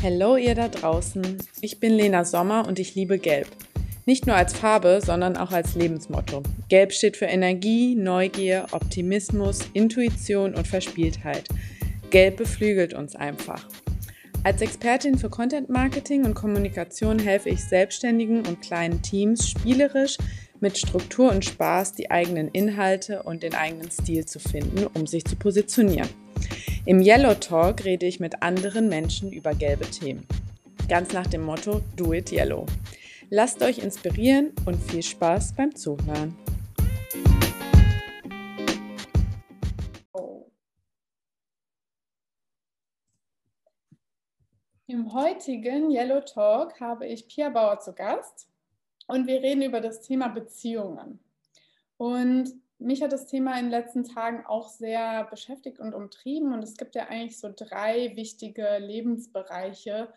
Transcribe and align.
Hallo 0.00 0.36
ihr 0.36 0.54
da 0.54 0.68
draußen. 0.68 1.38
Ich 1.60 1.80
bin 1.80 1.92
Lena 1.92 2.24
Sommer 2.24 2.68
und 2.68 2.78
ich 2.78 2.94
liebe 2.94 3.18
Gelb. 3.18 3.48
Nicht 4.06 4.28
nur 4.28 4.36
als 4.36 4.54
Farbe, 4.54 5.00
sondern 5.04 5.36
auch 5.36 5.50
als 5.50 5.74
Lebensmotto. 5.74 6.44
Gelb 6.68 6.92
steht 6.92 7.16
für 7.16 7.24
Energie, 7.24 7.96
Neugier, 7.96 8.66
Optimismus, 8.70 9.58
Intuition 9.72 10.54
und 10.54 10.68
Verspieltheit. 10.68 11.48
Gelb 12.10 12.36
beflügelt 12.36 12.94
uns 12.94 13.16
einfach. 13.16 13.66
Als 14.44 14.62
Expertin 14.62 15.18
für 15.18 15.30
Content 15.30 15.68
Marketing 15.68 16.24
und 16.24 16.34
Kommunikation 16.34 17.18
helfe 17.18 17.48
ich 17.48 17.64
Selbstständigen 17.64 18.46
und 18.46 18.62
kleinen 18.62 19.02
Teams 19.02 19.48
spielerisch 19.48 20.16
mit 20.60 20.78
Struktur 20.78 21.32
und 21.32 21.44
Spaß 21.44 21.94
die 21.94 22.12
eigenen 22.12 22.46
Inhalte 22.52 23.24
und 23.24 23.42
den 23.42 23.56
eigenen 23.56 23.90
Stil 23.90 24.24
zu 24.26 24.38
finden, 24.38 24.86
um 24.94 25.08
sich 25.08 25.24
zu 25.24 25.34
positionieren. 25.34 26.08
Im 26.84 27.00
Yellow 27.00 27.34
Talk 27.34 27.84
rede 27.84 28.06
ich 28.06 28.20
mit 28.20 28.42
anderen 28.42 28.88
Menschen 28.88 29.32
über 29.32 29.54
gelbe 29.54 29.84
Themen. 29.90 30.26
Ganz 30.88 31.12
nach 31.12 31.26
dem 31.26 31.42
Motto 31.42 31.82
Do 31.96 32.12
It 32.12 32.32
Yellow. 32.32 32.66
Lasst 33.30 33.62
euch 33.62 33.78
inspirieren 33.78 34.52
und 34.64 34.76
viel 34.76 35.02
Spaß 35.02 35.54
beim 35.54 35.74
Zuhören. 35.74 36.36
Im 44.86 45.12
heutigen 45.12 45.90
Yellow 45.90 46.20
Talk 46.20 46.80
habe 46.80 47.06
ich 47.06 47.28
Pia 47.28 47.50
Bauer 47.50 47.78
zu 47.80 47.92
Gast 47.92 48.48
und 49.06 49.26
wir 49.26 49.42
reden 49.42 49.62
über 49.62 49.80
das 49.80 50.00
Thema 50.00 50.28
Beziehungen. 50.28 51.18
Und 51.98 52.54
mich 52.78 53.02
hat 53.02 53.12
das 53.12 53.26
Thema 53.26 53.58
in 53.58 53.66
den 53.66 53.70
letzten 53.70 54.04
Tagen 54.04 54.46
auch 54.46 54.68
sehr 54.68 55.24
beschäftigt 55.24 55.80
und 55.80 55.94
umtrieben. 55.94 56.52
Und 56.52 56.62
es 56.62 56.76
gibt 56.76 56.94
ja 56.94 57.08
eigentlich 57.08 57.38
so 57.38 57.52
drei 57.54 58.14
wichtige 58.14 58.78
Lebensbereiche. 58.78 60.12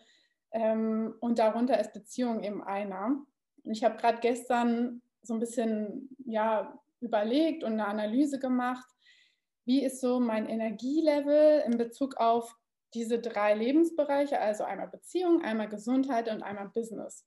Ähm, 0.52 1.14
und 1.20 1.38
darunter 1.38 1.80
ist 1.80 1.92
Beziehung 1.92 2.42
eben 2.42 2.62
einer. 2.62 3.16
Und 3.64 3.72
ich 3.72 3.84
habe 3.84 3.96
gerade 3.96 4.18
gestern 4.20 5.02
so 5.22 5.34
ein 5.34 5.40
bisschen 5.40 6.08
ja, 6.24 6.78
überlegt 7.00 7.64
und 7.64 7.72
eine 7.72 7.86
Analyse 7.86 8.38
gemacht, 8.38 8.88
wie 9.64 9.84
ist 9.84 10.00
so 10.00 10.18
mein 10.18 10.48
Energielevel 10.48 11.62
in 11.66 11.78
Bezug 11.78 12.16
auf 12.16 12.56
diese 12.94 13.20
drei 13.20 13.54
Lebensbereiche, 13.54 14.40
also 14.40 14.64
einmal 14.64 14.88
Beziehung, 14.88 15.42
einmal 15.42 15.68
Gesundheit 15.68 16.28
und 16.28 16.42
einmal 16.42 16.68
Business 16.68 17.24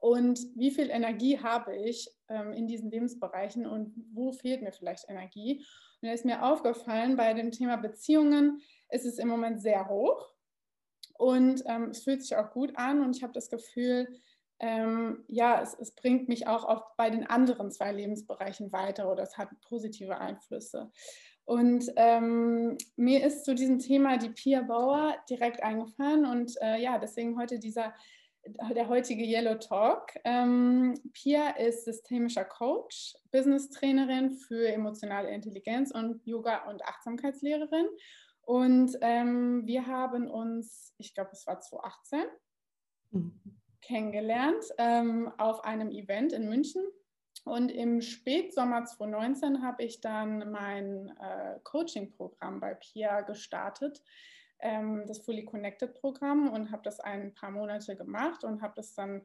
und 0.00 0.40
wie 0.56 0.70
viel 0.70 0.90
Energie 0.90 1.38
habe 1.38 1.76
ich 1.76 2.10
ähm, 2.28 2.52
in 2.52 2.66
diesen 2.66 2.90
Lebensbereichen 2.90 3.66
und 3.66 3.94
wo 4.12 4.32
fehlt 4.32 4.62
mir 4.62 4.72
vielleicht 4.72 5.08
Energie. 5.08 5.58
Und 6.00 6.08
da 6.08 6.12
ist 6.12 6.24
mir 6.24 6.42
aufgefallen, 6.42 7.16
bei 7.16 7.34
dem 7.34 7.50
Thema 7.52 7.76
Beziehungen 7.76 8.60
ist 8.88 9.04
es 9.04 9.18
im 9.18 9.28
Moment 9.28 9.60
sehr 9.60 9.88
hoch 9.88 10.32
und 11.18 11.62
ähm, 11.66 11.90
es 11.90 12.02
fühlt 12.02 12.22
sich 12.22 12.34
auch 12.34 12.50
gut 12.50 12.72
an 12.76 13.02
und 13.02 13.14
ich 13.14 13.22
habe 13.22 13.34
das 13.34 13.50
Gefühl, 13.50 14.08
ähm, 14.58 15.24
ja, 15.28 15.60
es, 15.60 15.74
es, 15.74 15.94
bringt 15.94 16.28
mich 16.28 16.46
auch 16.46 16.64
auf, 16.64 16.82
bei 16.96 17.10
den 17.10 17.26
anderen 17.26 17.70
zwei 17.70 17.92
Lebensbereichen 17.92 18.72
weiter 18.72 19.10
oder 19.10 19.22
es 19.22 19.36
hat 19.36 19.48
positive 19.68 20.18
Einflüsse. 20.18 20.90
Und 21.44 21.90
ähm, 21.96 22.78
mir 22.96 23.24
ist 23.24 23.44
zu 23.44 23.54
diesem 23.54 23.78
Thema 23.78 24.18
die 24.18 24.30
Pia 24.30 24.62
Bauer 24.62 25.16
direkt 25.28 25.62
eingefallen 25.62 26.24
und 26.24 26.52
äh, 26.62 26.80
ja, 26.80 26.98
deswegen 26.98 27.38
heute 27.38 27.58
dieser 27.58 27.94
der 28.74 28.88
heutige 28.88 29.24
Yellow 29.24 29.54
Talk. 29.56 30.12
Ähm, 30.24 30.94
Pia 31.12 31.50
ist 31.50 31.84
systemischer 31.84 32.44
Coach, 32.44 33.14
Business-Trainerin 33.30 34.32
für 34.32 34.68
emotionale 34.68 35.30
Intelligenz 35.30 35.90
und 35.90 36.24
Yoga- 36.26 36.68
und 36.68 36.84
Achtsamkeitslehrerin. 36.84 37.86
Und 38.42 38.96
ähm, 39.00 39.66
wir 39.66 39.86
haben 39.86 40.28
uns, 40.28 40.94
ich 40.98 41.14
glaube, 41.14 41.30
es 41.32 41.46
war 41.46 41.60
2018, 41.60 42.20
mhm. 43.10 43.40
kennengelernt 43.80 44.64
ähm, 44.78 45.32
auf 45.38 45.64
einem 45.64 45.90
Event 45.90 46.32
in 46.32 46.48
München. 46.48 46.82
Und 47.44 47.70
im 47.70 48.02
Spätsommer 48.02 48.84
2019 48.84 49.62
habe 49.62 49.84
ich 49.84 50.00
dann 50.00 50.50
mein 50.50 51.16
äh, 51.20 51.58
Coaching-Programm 51.64 52.60
bei 52.60 52.74
Pia 52.74 53.22
gestartet 53.22 54.02
ähm, 54.62 55.04
das 55.06 55.18
Fully 55.18 55.44
Connected 55.44 55.94
Programm 55.94 56.48
und 56.50 56.70
habe 56.70 56.82
das 56.82 57.00
ein 57.00 57.34
paar 57.34 57.50
Monate 57.50 57.96
gemacht 57.96 58.44
und 58.44 58.62
habe 58.62 58.74
das 58.76 58.94
dann 58.94 59.22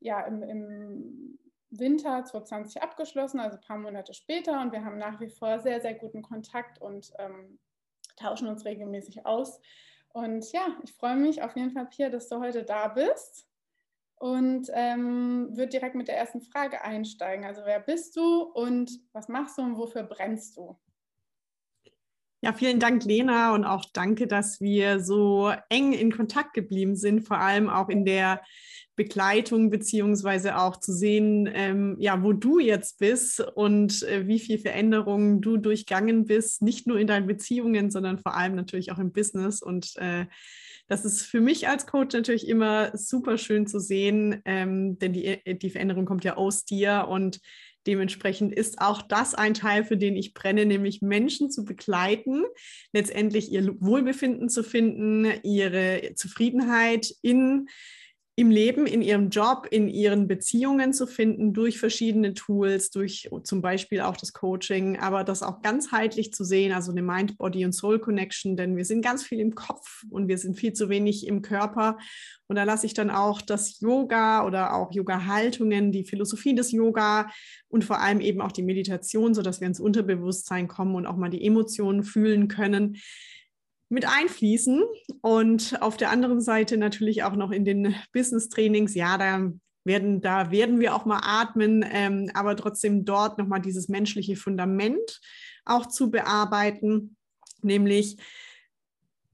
ja 0.00 0.20
im, 0.22 0.42
im 0.42 1.38
Winter 1.70 2.24
2020 2.24 2.82
abgeschlossen, 2.82 3.40
also 3.40 3.56
ein 3.56 3.62
paar 3.62 3.78
Monate 3.78 4.14
später. 4.14 4.60
Und 4.60 4.72
wir 4.72 4.84
haben 4.84 4.98
nach 4.98 5.20
wie 5.20 5.30
vor 5.30 5.58
sehr, 5.58 5.80
sehr 5.80 5.94
guten 5.94 6.22
Kontakt 6.22 6.80
und 6.80 7.12
ähm, 7.18 7.58
tauschen 8.16 8.48
uns 8.48 8.64
regelmäßig 8.64 9.24
aus. 9.26 9.60
Und 10.08 10.52
ja, 10.52 10.76
ich 10.82 10.92
freue 10.92 11.16
mich 11.16 11.42
auf 11.42 11.56
jeden 11.56 11.70
Fall, 11.70 11.86
Pia, 11.86 12.10
dass 12.10 12.28
du 12.28 12.38
heute 12.38 12.64
da 12.64 12.88
bist 12.88 13.48
und 14.16 14.68
ähm, 14.72 15.48
würde 15.56 15.70
direkt 15.70 15.94
mit 15.94 16.08
der 16.08 16.18
ersten 16.18 16.42
Frage 16.42 16.82
einsteigen. 16.82 17.46
Also 17.46 17.62
wer 17.64 17.80
bist 17.80 18.14
du 18.16 18.42
und 18.42 19.00
was 19.12 19.28
machst 19.28 19.56
du 19.56 19.62
und 19.62 19.78
wofür 19.78 20.02
brennst 20.02 20.56
du? 20.56 20.78
Ja, 22.44 22.52
vielen 22.52 22.80
Dank, 22.80 23.04
Lena, 23.04 23.54
und 23.54 23.64
auch 23.64 23.84
danke, 23.92 24.26
dass 24.26 24.60
wir 24.60 24.98
so 24.98 25.52
eng 25.68 25.92
in 25.92 26.10
Kontakt 26.10 26.54
geblieben 26.54 26.96
sind, 26.96 27.20
vor 27.20 27.38
allem 27.38 27.70
auch 27.70 27.88
in 27.88 28.04
der 28.04 28.42
Begleitung, 28.96 29.70
beziehungsweise 29.70 30.58
auch 30.58 30.80
zu 30.80 30.92
sehen, 30.92 31.48
ähm, 31.54 31.94
ja, 32.00 32.24
wo 32.24 32.32
du 32.32 32.58
jetzt 32.58 32.98
bist 32.98 33.38
und 33.54 34.02
äh, 34.02 34.26
wie 34.26 34.40
viel 34.40 34.58
Veränderungen 34.58 35.40
du 35.40 35.56
durchgangen 35.56 36.24
bist, 36.24 36.62
nicht 36.62 36.88
nur 36.88 36.98
in 36.98 37.06
deinen 37.06 37.28
Beziehungen, 37.28 37.92
sondern 37.92 38.18
vor 38.18 38.36
allem 38.36 38.56
natürlich 38.56 38.90
auch 38.90 38.98
im 38.98 39.12
Business. 39.12 39.62
Und 39.62 39.96
äh, 39.98 40.26
das 40.88 41.04
ist 41.04 41.22
für 41.22 41.40
mich 41.40 41.68
als 41.68 41.86
Coach 41.86 42.12
natürlich 42.12 42.48
immer 42.48 42.90
super 42.98 43.38
schön 43.38 43.68
zu 43.68 43.78
sehen, 43.78 44.42
ähm, 44.46 44.98
denn 44.98 45.12
die, 45.12 45.38
die 45.46 45.70
Veränderung 45.70 46.06
kommt 46.06 46.24
ja 46.24 46.36
aus 46.36 46.64
dir 46.64 47.06
und 47.08 47.38
Dementsprechend 47.86 48.52
ist 48.52 48.80
auch 48.80 49.02
das 49.02 49.34
ein 49.34 49.54
Teil, 49.54 49.84
für 49.84 49.96
den 49.96 50.16
ich 50.16 50.34
brenne, 50.34 50.66
nämlich 50.66 51.02
Menschen 51.02 51.50
zu 51.50 51.64
begleiten, 51.64 52.44
letztendlich 52.92 53.50
ihr 53.50 53.74
Wohlbefinden 53.80 54.48
zu 54.48 54.62
finden, 54.62 55.26
ihre 55.42 56.12
Zufriedenheit 56.14 57.14
in 57.22 57.68
im 58.42 58.50
Leben, 58.50 58.86
in 58.86 59.02
ihrem 59.02 59.30
Job, 59.30 59.68
in 59.70 59.88
ihren 59.88 60.26
Beziehungen 60.26 60.92
zu 60.92 61.06
finden, 61.06 61.52
durch 61.52 61.78
verschiedene 61.78 62.34
Tools, 62.34 62.90
durch 62.90 63.30
zum 63.44 63.62
Beispiel 63.62 64.00
auch 64.00 64.16
das 64.16 64.32
Coaching, 64.32 64.98
aber 64.98 65.22
das 65.22 65.44
auch 65.44 65.62
ganzheitlich 65.62 66.32
zu 66.32 66.42
sehen, 66.42 66.72
also 66.72 66.90
eine 66.90 67.02
Mind, 67.02 67.38
Body 67.38 67.64
und 67.64 67.72
Soul 67.72 68.00
Connection, 68.00 68.56
denn 68.56 68.76
wir 68.76 68.84
sind 68.84 69.00
ganz 69.00 69.22
viel 69.22 69.38
im 69.38 69.54
Kopf 69.54 70.02
und 70.10 70.26
wir 70.26 70.38
sind 70.38 70.58
viel 70.58 70.72
zu 70.72 70.88
wenig 70.88 71.28
im 71.28 71.40
Körper. 71.40 71.98
Und 72.48 72.56
da 72.56 72.64
lasse 72.64 72.84
ich 72.84 72.94
dann 72.94 73.10
auch 73.10 73.40
das 73.40 73.78
Yoga 73.78 74.44
oder 74.44 74.74
auch 74.74 74.92
Yoga-Haltungen, 74.92 75.92
die 75.92 76.04
Philosophie 76.04 76.56
des 76.56 76.72
Yoga 76.72 77.30
und 77.68 77.84
vor 77.84 78.00
allem 78.00 78.20
eben 78.20 78.40
auch 78.40 78.52
die 78.52 78.64
Meditation, 78.64 79.34
sodass 79.34 79.60
wir 79.60 79.68
ins 79.68 79.78
Unterbewusstsein 79.78 80.66
kommen 80.66 80.96
und 80.96 81.06
auch 81.06 81.16
mal 81.16 81.30
die 81.30 81.46
Emotionen 81.46 82.02
fühlen 82.02 82.48
können 82.48 82.98
mit 83.92 84.06
einfließen. 84.06 84.82
Und 85.20 85.80
auf 85.82 85.98
der 85.98 86.10
anderen 86.10 86.40
Seite 86.40 86.78
natürlich 86.78 87.24
auch 87.24 87.36
noch 87.36 87.50
in 87.50 87.64
den 87.64 87.94
Business-Trainings, 88.12 88.94
ja, 88.94 89.18
da 89.18 89.52
werden, 89.84 90.20
da 90.22 90.50
werden 90.50 90.80
wir 90.80 90.94
auch 90.94 91.04
mal 91.04 91.20
atmen, 91.22 91.84
ähm, 91.92 92.30
aber 92.34 92.56
trotzdem 92.56 93.04
dort 93.04 93.36
nochmal 93.38 93.60
dieses 93.60 93.88
menschliche 93.88 94.36
Fundament 94.36 95.20
auch 95.64 95.86
zu 95.86 96.10
bearbeiten, 96.10 97.16
nämlich 97.60 98.16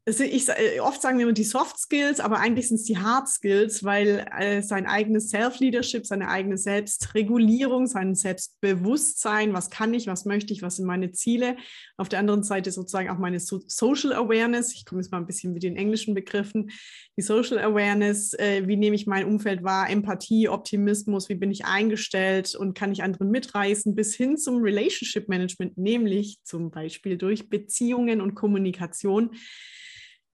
ich, 0.09 0.49
äh, 0.49 0.81
oft 0.81 1.03
sagen 1.03 1.19
wir 1.19 1.25
immer 1.25 1.33
die 1.33 1.45
Soft 1.45 1.79
Skills, 1.79 2.21
aber 2.21 2.39
eigentlich 2.39 2.69
sind 2.69 2.77
es 2.77 2.85
die 2.85 2.99
Hard 2.99 3.29
Skills, 3.29 3.85
weil 3.85 4.27
äh, 4.39 4.63
sein 4.63 4.87
eigenes 4.87 5.31
Self-Leadership, 5.31 6.07
seine 6.07 6.29
eigene 6.29 6.57
Selbstregulierung, 6.57 7.87
sein 7.87 8.15
Selbstbewusstsein, 8.15 9.53
was 9.53 9.71
kann 9.71 9.93
ich, 9.95 10.07
was 10.07 10.25
möchte 10.25 10.53
ich, 10.53 10.63
was 10.63 10.77
sind 10.77 10.87
meine 10.87 11.13
Ziele. 11.13 11.57
Auf 11.97 12.09
der 12.09 12.21
anderen 12.21 12.43
Seite 12.43 12.71
sozusagen 12.71 13.10
auch 13.10 13.19
meine 13.19 13.41
so 13.41 13.60
Social 13.66 14.13
Awareness. 14.13 14.75
Ich 14.75 14.84
komme 14.84 15.01
jetzt 15.01 15.10
mal 15.10 15.19
ein 15.19 15.27
bisschen 15.27 15.53
mit 15.53 15.63
den 15.63 15.77
englischen 15.77 16.15
Begriffen. 16.15 16.71
Die 17.16 17.22
Social 17.22 17.59
Awareness, 17.59 18.34
äh, 18.34 18.66
wie 18.66 18.77
nehme 18.77 18.97
ich 18.97 19.07
mein 19.07 19.27
Umfeld 19.27 19.63
wahr, 19.63 19.91
Empathie, 19.91 20.49
Optimismus, 20.49 21.28
wie 21.28 21.34
bin 21.34 21.51
ich 21.51 21.65
eingestellt 21.65 22.54
und 22.54 22.75
kann 22.75 22.93
ich 22.93 23.03
andere 23.03 23.25
mitreißen, 23.25 23.95
bis 23.95 24.15
hin 24.15 24.37
zum 24.37 24.63
Relationship 24.63 25.28
Management, 25.28 25.77
nämlich 25.77 26.39
zum 26.45 26.71
Beispiel 26.71 27.19
durch 27.19 27.51
Beziehungen 27.51 28.21
und 28.21 28.34
Kommunikation 28.34 29.31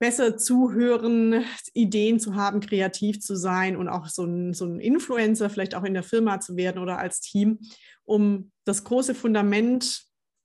besser 0.05 0.37
zuhören, 0.37 1.43
Ideen 1.73 2.19
zu 2.19 2.35
haben, 2.35 2.59
kreativ 2.59 3.21
zu 3.21 3.35
sein 3.35 3.75
und 3.75 3.89
auch 3.89 4.07
so 4.07 4.23
ein, 4.23 4.53
so 4.53 4.65
ein 4.65 4.79
Influencer 4.79 5.49
vielleicht 5.49 5.73
auch 5.73 5.83
in 5.83 5.95
der 5.95 6.03
Firma 6.03 6.39
zu 6.39 6.55
werden 6.55 6.77
oder 6.79 6.99
als 6.99 7.21
Team, 7.21 7.57
um 8.03 8.51
das 8.65 8.83
große 8.83 9.15
Fundament 9.15 10.03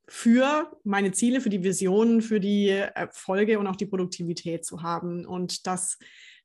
für 0.09 0.75
meine 0.83 1.13
Ziele, 1.13 1.43
für 1.43 1.51
die 1.51 1.63
Visionen, 1.63 2.23
für 2.23 2.41
die 2.41 2.69
Erfolge 2.71 3.59
und 3.59 3.67
auch 3.67 3.77
die 3.77 3.85
Produktivität 3.85 4.65
zu 4.65 4.81
haben. 4.81 5.27
Und 5.27 5.67
das 5.67 5.99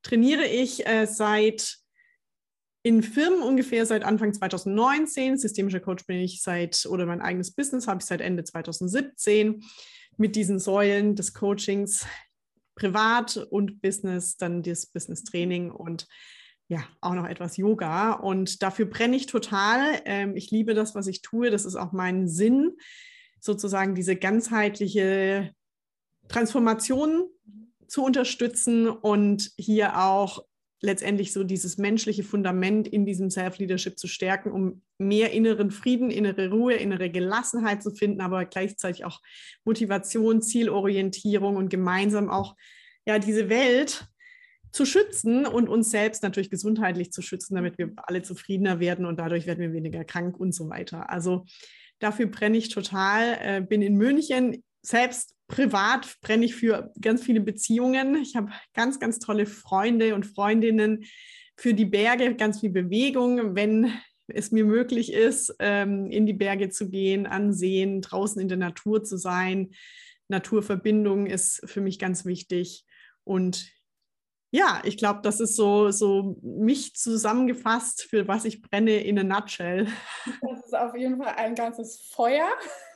trainiere 0.03 0.45
ich 0.45 0.85
äh, 0.85 1.05
seit 1.05 1.77
in 2.83 3.01
Firmen 3.01 3.43
ungefähr 3.43 3.85
seit 3.85 4.03
Anfang 4.03 4.33
2019. 4.33 5.37
Systemischer 5.37 5.79
Coach 5.79 6.05
bin 6.05 6.17
ich 6.17 6.41
seit, 6.41 6.85
oder 6.85 7.05
mein 7.05 7.21
eigenes 7.21 7.51
Business 7.51 7.87
habe 7.87 7.99
ich 8.01 8.05
seit 8.07 8.19
Ende 8.19 8.43
2017 8.43 9.63
mit 10.17 10.35
diesen 10.35 10.59
Säulen 10.59 11.15
des 11.15 11.33
Coachings 11.33 12.05
privat 12.75 13.37
und 13.37 13.81
Business, 13.81 14.37
dann 14.37 14.63
das 14.63 14.85
Business 14.85 15.23
Training 15.23 15.71
und 15.71 16.07
ja, 16.67 16.83
auch 17.01 17.13
noch 17.13 17.27
etwas 17.27 17.57
Yoga. 17.57 18.13
Und 18.13 18.63
dafür 18.63 18.85
brenne 18.85 19.15
ich 19.15 19.27
total. 19.27 20.01
Ähm, 20.05 20.35
ich 20.35 20.51
liebe 20.51 20.73
das, 20.73 20.95
was 20.95 21.07
ich 21.07 21.21
tue. 21.21 21.51
Das 21.51 21.65
ist 21.65 21.75
auch 21.75 21.91
mein 21.91 22.27
Sinn, 22.27 22.73
sozusagen 23.39 23.93
diese 23.93 24.15
ganzheitliche 24.15 25.53
Transformation 26.27 27.29
zu 27.87 28.03
unterstützen 28.03 28.89
und 28.89 29.51
hier 29.57 30.01
auch 30.01 30.43
letztendlich 30.85 31.33
so 31.33 31.43
dieses 31.43 31.77
menschliche 31.77 32.23
Fundament 32.23 32.87
in 32.87 33.05
diesem 33.05 33.29
Self-Leadership 33.29 33.97
zu 33.97 34.07
stärken, 34.07 34.51
um 34.51 34.81
mehr 34.97 35.31
inneren 35.31 35.71
Frieden, 35.71 36.11
innere 36.11 36.49
Ruhe, 36.49 36.75
innere 36.75 37.09
Gelassenheit 37.09 37.83
zu 37.83 37.91
finden, 37.91 38.21
aber 38.21 38.45
gleichzeitig 38.45 39.03
auch 39.03 39.19
Motivation, 39.65 40.41
Zielorientierung 40.41 41.57
und 41.57 41.69
gemeinsam 41.69 42.29
auch 42.29 42.55
ja 43.05 43.19
diese 43.19 43.49
Welt 43.49 44.07
zu 44.71 44.85
schützen 44.85 45.45
und 45.45 45.69
uns 45.69 45.89
selbst 45.89 46.21
natürlich 46.23 46.49
gesundheitlich 46.49 47.11
zu 47.11 47.21
schützen, 47.21 47.55
damit 47.55 47.77
wir 47.77 47.91
alle 47.97 48.21
zufriedener 48.21 48.79
werden 48.79 49.05
und 49.05 49.17
dadurch 49.17 49.47
werden 49.47 49.61
wir 49.61 49.73
weniger 49.73 50.03
krank 50.03 50.37
und 50.37 50.53
so 50.53 50.69
weiter. 50.69 51.09
Also 51.09 51.45
dafür 51.99 52.27
brenne 52.27 52.57
ich 52.57 52.69
total, 52.69 53.37
äh, 53.41 53.61
bin 53.61 53.81
in 53.81 53.95
München 53.95 54.63
selbst 54.81 55.34
privat 55.47 56.17
brenne 56.21 56.45
ich 56.45 56.55
für 56.55 56.91
ganz 57.01 57.23
viele 57.23 57.41
Beziehungen. 57.41 58.15
Ich 58.15 58.35
habe 58.35 58.51
ganz, 58.73 58.99
ganz 58.99 59.19
tolle 59.19 59.45
Freunde 59.45 60.15
und 60.15 60.25
Freundinnen 60.25 61.05
für 61.57 61.73
die 61.73 61.85
Berge, 61.85 62.35
ganz 62.35 62.59
viel 62.59 62.71
Bewegung, 62.71 63.55
wenn 63.55 63.91
es 64.27 64.51
mir 64.51 64.65
möglich 64.65 65.13
ist, 65.13 65.55
ähm, 65.59 66.09
in 66.09 66.25
die 66.25 66.33
Berge 66.33 66.69
zu 66.69 66.89
gehen, 66.89 67.27
ansehen, 67.27 68.01
draußen 68.01 68.41
in 68.41 68.47
der 68.47 68.57
Natur 68.57 69.03
zu 69.03 69.17
sein. 69.17 69.71
Naturverbindung 70.27 71.27
ist 71.27 71.61
für 71.65 71.81
mich 71.81 71.99
ganz 71.99 72.25
wichtig. 72.25 72.85
Und 73.23 73.71
ja, 74.55 74.81
ich 74.85 74.97
glaube, 74.97 75.19
das 75.21 75.41
ist 75.41 75.57
so, 75.57 75.91
so 75.91 76.37
mich 76.41 76.95
zusammengefasst, 76.95 78.03
für 78.03 78.25
was 78.29 78.45
ich 78.45 78.61
brenne 78.61 79.03
in 79.03 79.19
a 79.19 79.23
nutshell. 79.23 79.87
Das 80.41 80.65
ist 80.65 80.73
auf 80.73 80.95
jeden 80.95 81.21
Fall 81.21 81.35
ein 81.35 81.55
ganzes 81.55 81.99
Feuer. 82.13 82.47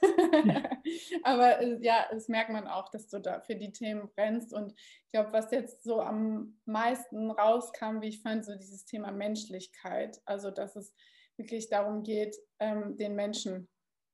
Aber 1.24 1.60
äh, 1.60 1.78
ja, 1.82 2.06
das 2.12 2.30
merkt 2.30 2.52
man 2.52 2.66
auch, 2.66 2.88
dass 2.90 3.10
du 3.10 3.20
da 3.20 3.42
für 3.42 3.56
die 3.56 3.74
Themen 3.74 4.10
brennst. 4.16 4.54
Und 4.54 4.72
ich 4.72 5.12
glaube, 5.12 5.34
was 5.34 5.52
jetzt 5.52 5.84
so 5.84 6.02
am 6.02 6.58
meisten 6.66 7.30
rauskam, 7.30 8.00
wie 8.00 8.08
ich 8.08 8.22
fand, 8.22 8.46
so 8.46 8.56
dieses 8.56 8.86
Thema 8.86 9.12
Menschlichkeit. 9.12 10.22
Also, 10.24 10.52
dass 10.52 10.78
es 10.78 10.94
wirklich 11.36 11.70
darum 11.70 12.04
geht, 12.04 12.38
ähm, 12.60 12.96
den 12.96 13.16
Menschen 13.16 13.68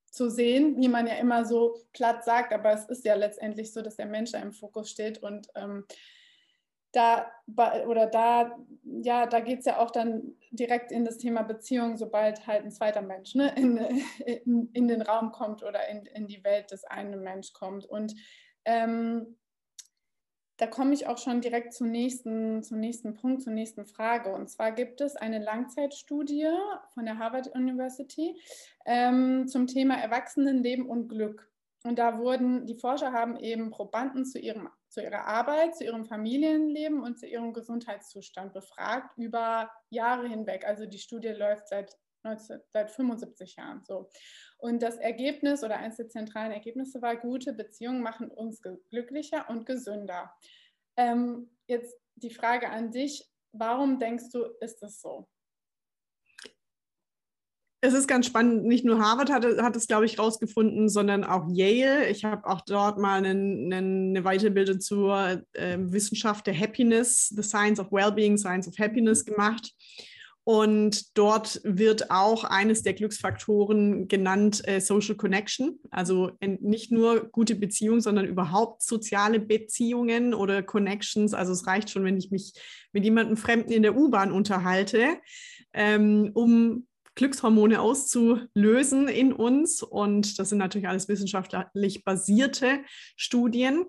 zu 0.10 0.32
sehen, 0.32 0.78
wie 0.82 0.88
man 0.88 1.06
ja 1.06 1.16
immer 1.16 1.46
so 1.46 1.78
platt 1.94 2.24
sagt, 2.26 2.54
aber 2.54 2.72
es 2.72 2.86
ist 2.86 3.06
ja 3.06 3.14
letztendlich 3.14 3.72
so, 3.72 3.84
dass 3.84 3.98
der 3.98 4.08
Mensch 4.08 4.32
da 4.32 4.40
im 4.40 4.52
Fokus 4.52 4.90
steht 4.90 5.22
und 5.22 5.48
ähm, 5.56 5.86
da 6.96 7.32
oder 7.88 8.08
da, 8.08 8.58
ja, 8.84 9.26
da 9.26 9.40
geht 9.40 9.60
es 9.60 9.66
ja 9.66 9.80
auch 9.80 9.92
dann 9.92 10.36
direkt 10.52 10.92
in 10.92 11.04
das 11.04 11.18
Thema 11.18 11.44
Beziehung, 11.44 11.98
sobald 11.98 12.48
halt 12.48 12.64
ein 12.64 12.72
zweiter 12.72 13.02
Mensch 13.02 13.36
ne, 13.36 13.54
in, 13.56 13.78
in, 14.26 14.70
in 14.74 14.88
den 14.88 15.02
Raum 15.02 15.32
kommt 15.32 15.64
oder 15.64 15.88
in, 15.90 16.06
in 16.06 16.28
die 16.28 16.44
Welt 16.44 16.72
des 16.72 16.84
einen 16.86 17.22
Mensch 17.22 17.54
kommt. 17.54 17.86
Und 17.86 18.16
ähm, 18.64 19.38
da 20.58 20.68
komme 20.68 20.94
ich 20.94 21.08
auch 21.08 21.18
schon 21.18 21.42
direkt 21.42 21.74
zum 21.74 21.92
nächsten, 21.92 22.64
zum 22.64 22.80
nächsten 22.80 23.14
Punkt, 23.14 23.42
zur 23.42 23.52
nächsten 23.52 23.86
Frage. 23.86 24.34
Und 24.34 24.50
zwar 24.50 24.72
gibt 24.72 25.02
es 25.02 25.18
eine 25.18 25.40
Langzeitstudie 25.40 26.48
von 26.94 27.06
der 27.06 27.20
Harvard 27.20 27.54
University 27.54 28.40
ähm, 28.86 29.48
zum 29.48 29.68
Thema 29.68 29.96
Erwachsenenleben 29.96 30.88
und 30.88 31.10
Glück. 31.10 31.52
Und 31.86 32.00
da 32.00 32.18
wurden, 32.18 32.66
die 32.66 32.80
Forscher 32.80 33.14
haben 33.14 33.38
eben 33.38 33.70
Probanden 33.70 34.26
zu, 34.26 34.40
ihrem, 34.40 34.70
zu 34.90 35.04
ihrer 35.04 35.26
Arbeit, 35.26 35.76
zu 35.76 35.84
ihrem 35.84 36.04
Familienleben 36.04 37.04
und 37.04 37.20
zu 37.20 37.28
ihrem 37.28 37.54
Gesundheitszustand 37.54 38.54
befragt 38.54 39.16
über 39.18 39.70
Jahre 39.92 40.28
hinweg. 40.28 40.66
Also 40.66 40.88
die 40.88 40.98
Studie 40.98 41.28
läuft 41.28 41.68
seit, 41.68 41.96
19, 42.24 42.60
seit 42.74 42.90
75 42.90 43.58
Jahren 43.58 43.84
so. 43.86 44.10
Und 44.58 44.82
das 44.82 44.98
Ergebnis 44.98 45.64
oder 45.64 45.78
eines 45.78 45.98
der 45.98 46.10
zentralen 46.10 46.52
Ergebnisse 46.52 47.04
war, 47.04 47.18
gute 47.18 47.54
Beziehungen 47.54 48.02
machen 48.02 48.32
uns 48.32 48.64
glücklicher 48.90 49.48
und 49.48 49.68
gesünder. 49.68 50.34
Ähm, 50.98 51.52
jetzt 51.68 51.96
die 52.16 52.34
Frage 52.34 52.72
an 52.72 52.90
dich, 52.90 53.30
warum 53.52 54.00
denkst 54.00 54.32
du, 54.32 54.46
ist 54.60 54.82
das 54.82 55.00
so? 55.02 55.28
Es 57.86 57.94
ist 57.94 58.08
ganz 58.08 58.26
spannend, 58.26 58.66
nicht 58.66 58.84
nur 58.84 58.98
Harvard 58.98 59.32
hat, 59.32 59.46
hat 59.46 59.76
es, 59.76 59.86
glaube 59.86 60.06
ich, 60.06 60.18
rausgefunden, 60.18 60.90
sondern 60.90 61.24
auch 61.24 61.46
Yale. 61.52 62.10
Ich 62.10 62.26
habe 62.26 62.48
auch 62.48 62.62
dort 62.62 62.98
mal 62.98 63.24
einen, 63.24 63.72
einen, 63.72 64.18
eine 64.18 64.24
Weiterbildung 64.24 64.80
zur 64.80 65.44
äh, 65.54 65.78
Wissenschaft 65.80 66.48
der 66.48 66.60
Happiness, 66.60 67.30
The 67.30 67.44
Science 67.44 67.80
of 67.80 67.92
Wellbeing, 67.92 68.40
Science 68.40 68.68
of 68.68 68.80
Happiness 68.80 69.24
gemacht. 69.24 69.72
Und 70.44 71.16
dort 71.16 71.62
wird 71.64 72.10
auch 72.10 72.44
eines 72.44 72.82
der 72.82 72.94
Glücksfaktoren 72.94 74.08
genannt 74.08 74.68
äh, 74.68 74.80
Social 74.82 75.16
Connection. 75.16 75.80
Also 75.92 76.32
nicht 76.42 76.92
nur 76.92 77.30
gute 77.30 77.54
Beziehungen, 77.54 78.02
sondern 78.02 78.26
überhaupt 78.26 78.82
soziale 78.82 79.40
Beziehungen 79.40 80.34
oder 80.34 80.64
Connections. 80.64 81.36
Also 81.36 81.52
es 81.52 81.68
reicht 81.68 81.92
schon, 81.92 82.04
wenn 82.04 82.18
ich 82.18 82.32
mich 82.32 82.54
mit 82.94 83.04
jemandem 83.04 83.38
Fremden 83.38 83.72
in 83.72 83.84
der 83.84 83.96
U-Bahn 83.96 84.32
unterhalte, 84.32 85.18
ähm, 85.74 86.32
um 86.34 86.88
Glückshormone 87.16 87.82
auszulösen 87.82 89.08
in 89.08 89.34
uns. 89.34 89.82
Und 89.82 90.38
das 90.40 90.50
sind 90.50 90.58
natürlich 90.58 90.88
alles 90.88 91.08
wissenschaftlich 91.08 92.04
basierte 92.04 92.80
Studien. 93.16 93.86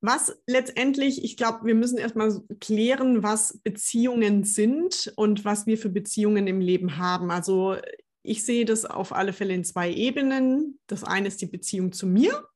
Was 0.00 0.36
letztendlich, 0.46 1.22
ich 1.22 1.36
glaube, 1.36 1.64
wir 1.64 1.74
müssen 1.74 1.96
erstmal 1.96 2.40
klären, 2.60 3.22
was 3.22 3.58
Beziehungen 3.62 4.44
sind 4.44 5.12
und 5.16 5.44
was 5.44 5.66
wir 5.66 5.78
für 5.78 5.90
Beziehungen 5.90 6.46
im 6.48 6.60
Leben 6.60 6.98
haben. 6.98 7.30
Also 7.30 7.76
ich 8.24 8.44
sehe 8.44 8.64
das 8.64 8.84
auf 8.84 9.12
alle 9.12 9.32
Fälle 9.32 9.54
in 9.54 9.64
zwei 9.64 9.92
Ebenen. 9.92 10.80
Das 10.88 11.04
eine 11.04 11.28
ist 11.28 11.40
die 11.40 11.46
Beziehung 11.46 11.92
zu 11.92 12.06
mir 12.06 12.48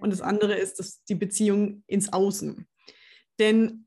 und 0.00 0.10
das 0.10 0.20
andere 0.20 0.54
ist 0.54 0.78
das, 0.78 1.04
die 1.04 1.14
Beziehung 1.14 1.82
ins 1.86 2.12
Außen. 2.12 2.66
Denn 3.38 3.86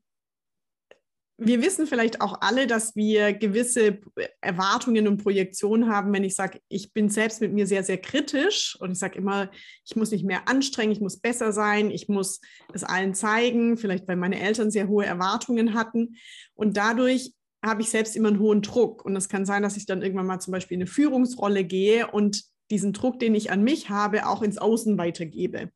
wir 1.46 1.62
wissen 1.62 1.86
vielleicht 1.86 2.20
auch 2.20 2.40
alle, 2.40 2.66
dass 2.66 2.96
wir 2.96 3.32
gewisse 3.32 3.98
Erwartungen 4.40 5.08
und 5.08 5.22
Projektionen 5.22 5.88
haben, 5.88 6.12
wenn 6.12 6.24
ich 6.24 6.34
sage, 6.34 6.60
ich 6.68 6.92
bin 6.92 7.08
selbst 7.08 7.40
mit 7.40 7.52
mir 7.52 7.66
sehr, 7.66 7.84
sehr 7.84 7.98
kritisch 7.98 8.76
und 8.80 8.92
ich 8.92 8.98
sage 8.98 9.18
immer, 9.18 9.50
ich 9.84 9.96
muss 9.96 10.10
mich 10.10 10.24
mehr 10.24 10.48
anstrengen, 10.48 10.92
ich 10.92 11.00
muss 11.00 11.18
besser 11.18 11.52
sein, 11.52 11.90
ich 11.90 12.08
muss 12.08 12.40
es 12.72 12.84
allen 12.84 13.14
zeigen, 13.14 13.76
vielleicht 13.76 14.08
weil 14.08 14.16
meine 14.16 14.40
Eltern 14.40 14.70
sehr 14.70 14.88
hohe 14.88 15.06
Erwartungen 15.06 15.74
hatten. 15.74 16.16
Und 16.54 16.76
dadurch 16.76 17.32
habe 17.64 17.82
ich 17.82 17.90
selbst 17.90 18.16
immer 18.16 18.28
einen 18.28 18.40
hohen 18.40 18.62
Druck. 18.62 19.04
Und 19.04 19.16
es 19.16 19.28
kann 19.28 19.46
sein, 19.46 19.62
dass 19.62 19.76
ich 19.76 19.86
dann 19.86 20.02
irgendwann 20.02 20.26
mal 20.26 20.40
zum 20.40 20.52
Beispiel 20.52 20.76
in 20.76 20.82
eine 20.82 20.90
Führungsrolle 20.90 21.64
gehe 21.64 22.10
und 22.10 22.44
diesen 22.70 22.92
Druck, 22.92 23.18
den 23.18 23.34
ich 23.34 23.50
an 23.50 23.62
mich 23.62 23.90
habe, 23.90 24.26
auch 24.26 24.42
ins 24.42 24.58
Außen 24.58 24.98
weitergebe 24.98 25.70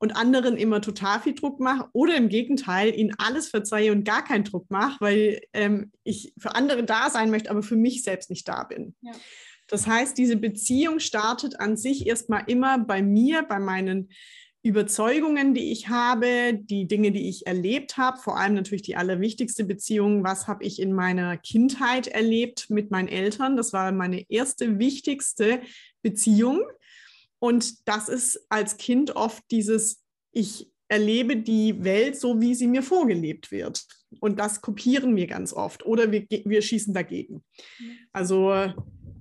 und 0.00 0.16
anderen 0.16 0.56
immer 0.56 0.80
total 0.80 1.20
viel 1.20 1.34
Druck 1.34 1.60
mache 1.60 1.88
oder 1.92 2.16
im 2.16 2.30
Gegenteil 2.30 2.98
ihnen 2.98 3.14
alles 3.18 3.48
verzeihe 3.48 3.92
und 3.92 4.04
gar 4.04 4.24
keinen 4.24 4.44
Druck 4.44 4.70
mache, 4.70 4.96
weil 5.00 5.40
ähm, 5.52 5.92
ich 6.04 6.32
für 6.38 6.54
andere 6.54 6.84
da 6.84 7.10
sein 7.10 7.30
möchte, 7.30 7.50
aber 7.50 7.62
für 7.62 7.76
mich 7.76 8.02
selbst 8.02 8.30
nicht 8.30 8.48
da 8.48 8.64
bin. 8.64 8.94
Ja. 9.02 9.12
Das 9.68 9.86
heißt, 9.86 10.18
diese 10.18 10.36
Beziehung 10.36 10.98
startet 10.98 11.60
an 11.60 11.76
sich 11.76 12.06
erstmal 12.06 12.44
immer 12.48 12.78
bei 12.78 13.02
mir, 13.02 13.42
bei 13.42 13.60
meinen 13.60 14.08
Überzeugungen, 14.62 15.54
die 15.54 15.70
ich 15.70 15.88
habe, 15.88 16.58
die 16.60 16.88
Dinge, 16.88 17.12
die 17.12 17.28
ich 17.28 17.46
erlebt 17.46 17.96
habe, 17.96 18.18
vor 18.18 18.38
allem 18.38 18.54
natürlich 18.54 18.82
die 18.82 18.96
allerwichtigste 18.96 19.64
Beziehung, 19.64 20.24
was 20.24 20.48
habe 20.48 20.64
ich 20.64 20.80
in 20.80 20.92
meiner 20.92 21.36
Kindheit 21.36 22.08
erlebt 22.08 22.68
mit 22.68 22.90
meinen 22.90 23.08
Eltern. 23.08 23.56
Das 23.56 23.72
war 23.72 23.92
meine 23.92 24.28
erste 24.30 24.78
wichtigste 24.78 25.60
Beziehung. 26.02 26.62
Und 27.40 27.88
das 27.88 28.08
ist 28.08 28.46
als 28.48 28.76
Kind 28.76 29.16
oft 29.16 29.42
dieses, 29.50 30.04
ich 30.30 30.70
erlebe 30.88 31.36
die 31.36 31.82
Welt 31.82 32.16
so, 32.16 32.40
wie 32.40 32.54
sie 32.54 32.66
mir 32.66 32.82
vorgelebt 32.82 33.50
wird. 33.50 33.84
Und 34.20 34.38
das 34.38 34.60
kopieren 34.60 35.16
wir 35.16 35.26
ganz 35.26 35.52
oft 35.52 35.84
oder 35.86 36.12
wir, 36.12 36.26
wir 36.28 36.62
schießen 36.62 36.92
dagegen. 36.94 37.42
Also 38.12 38.52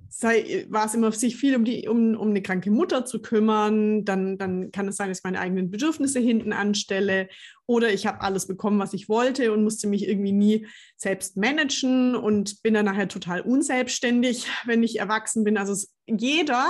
sei, 0.10 0.66
war 0.70 0.88
es 0.88 0.96
immer 0.96 1.12
sich 1.12 1.38
viel 1.38 1.56
um, 1.56 1.64
die, 1.64 1.88
um, 1.88 2.16
um 2.16 2.30
eine 2.30 2.42
kranke 2.42 2.72
Mutter 2.72 3.06
zu 3.06 3.22
kümmern, 3.22 4.04
dann, 4.04 4.38
dann 4.38 4.72
kann 4.72 4.88
es 4.88 4.98
sein, 4.98 5.10
dass 5.10 5.20
ich 5.20 5.24
meine 5.24 5.40
eigenen 5.40 5.70
Bedürfnisse 5.70 6.20
hinten 6.20 6.52
anstelle 6.52 7.30
oder 7.68 7.94
ich 7.94 8.08
habe 8.08 8.22
alles 8.22 8.48
bekommen, 8.48 8.80
was 8.80 8.94
ich 8.94 9.08
wollte 9.08 9.54
und 9.54 9.64
musste 9.64 9.88
mich 9.88 10.08
irgendwie 10.08 10.32
nie 10.32 10.68
selbst 10.98 11.38
managen 11.38 12.16
und 12.16 12.64
bin 12.64 12.74
dann 12.74 12.86
nachher 12.86 13.08
total 13.08 13.42
unselbstständig, 13.42 14.48
wenn 14.66 14.84
ich 14.84 15.00
erwachsen 15.00 15.44
bin. 15.44 15.58
Also 15.58 15.74
es, 15.74 15.94
jeder 16.08 16.68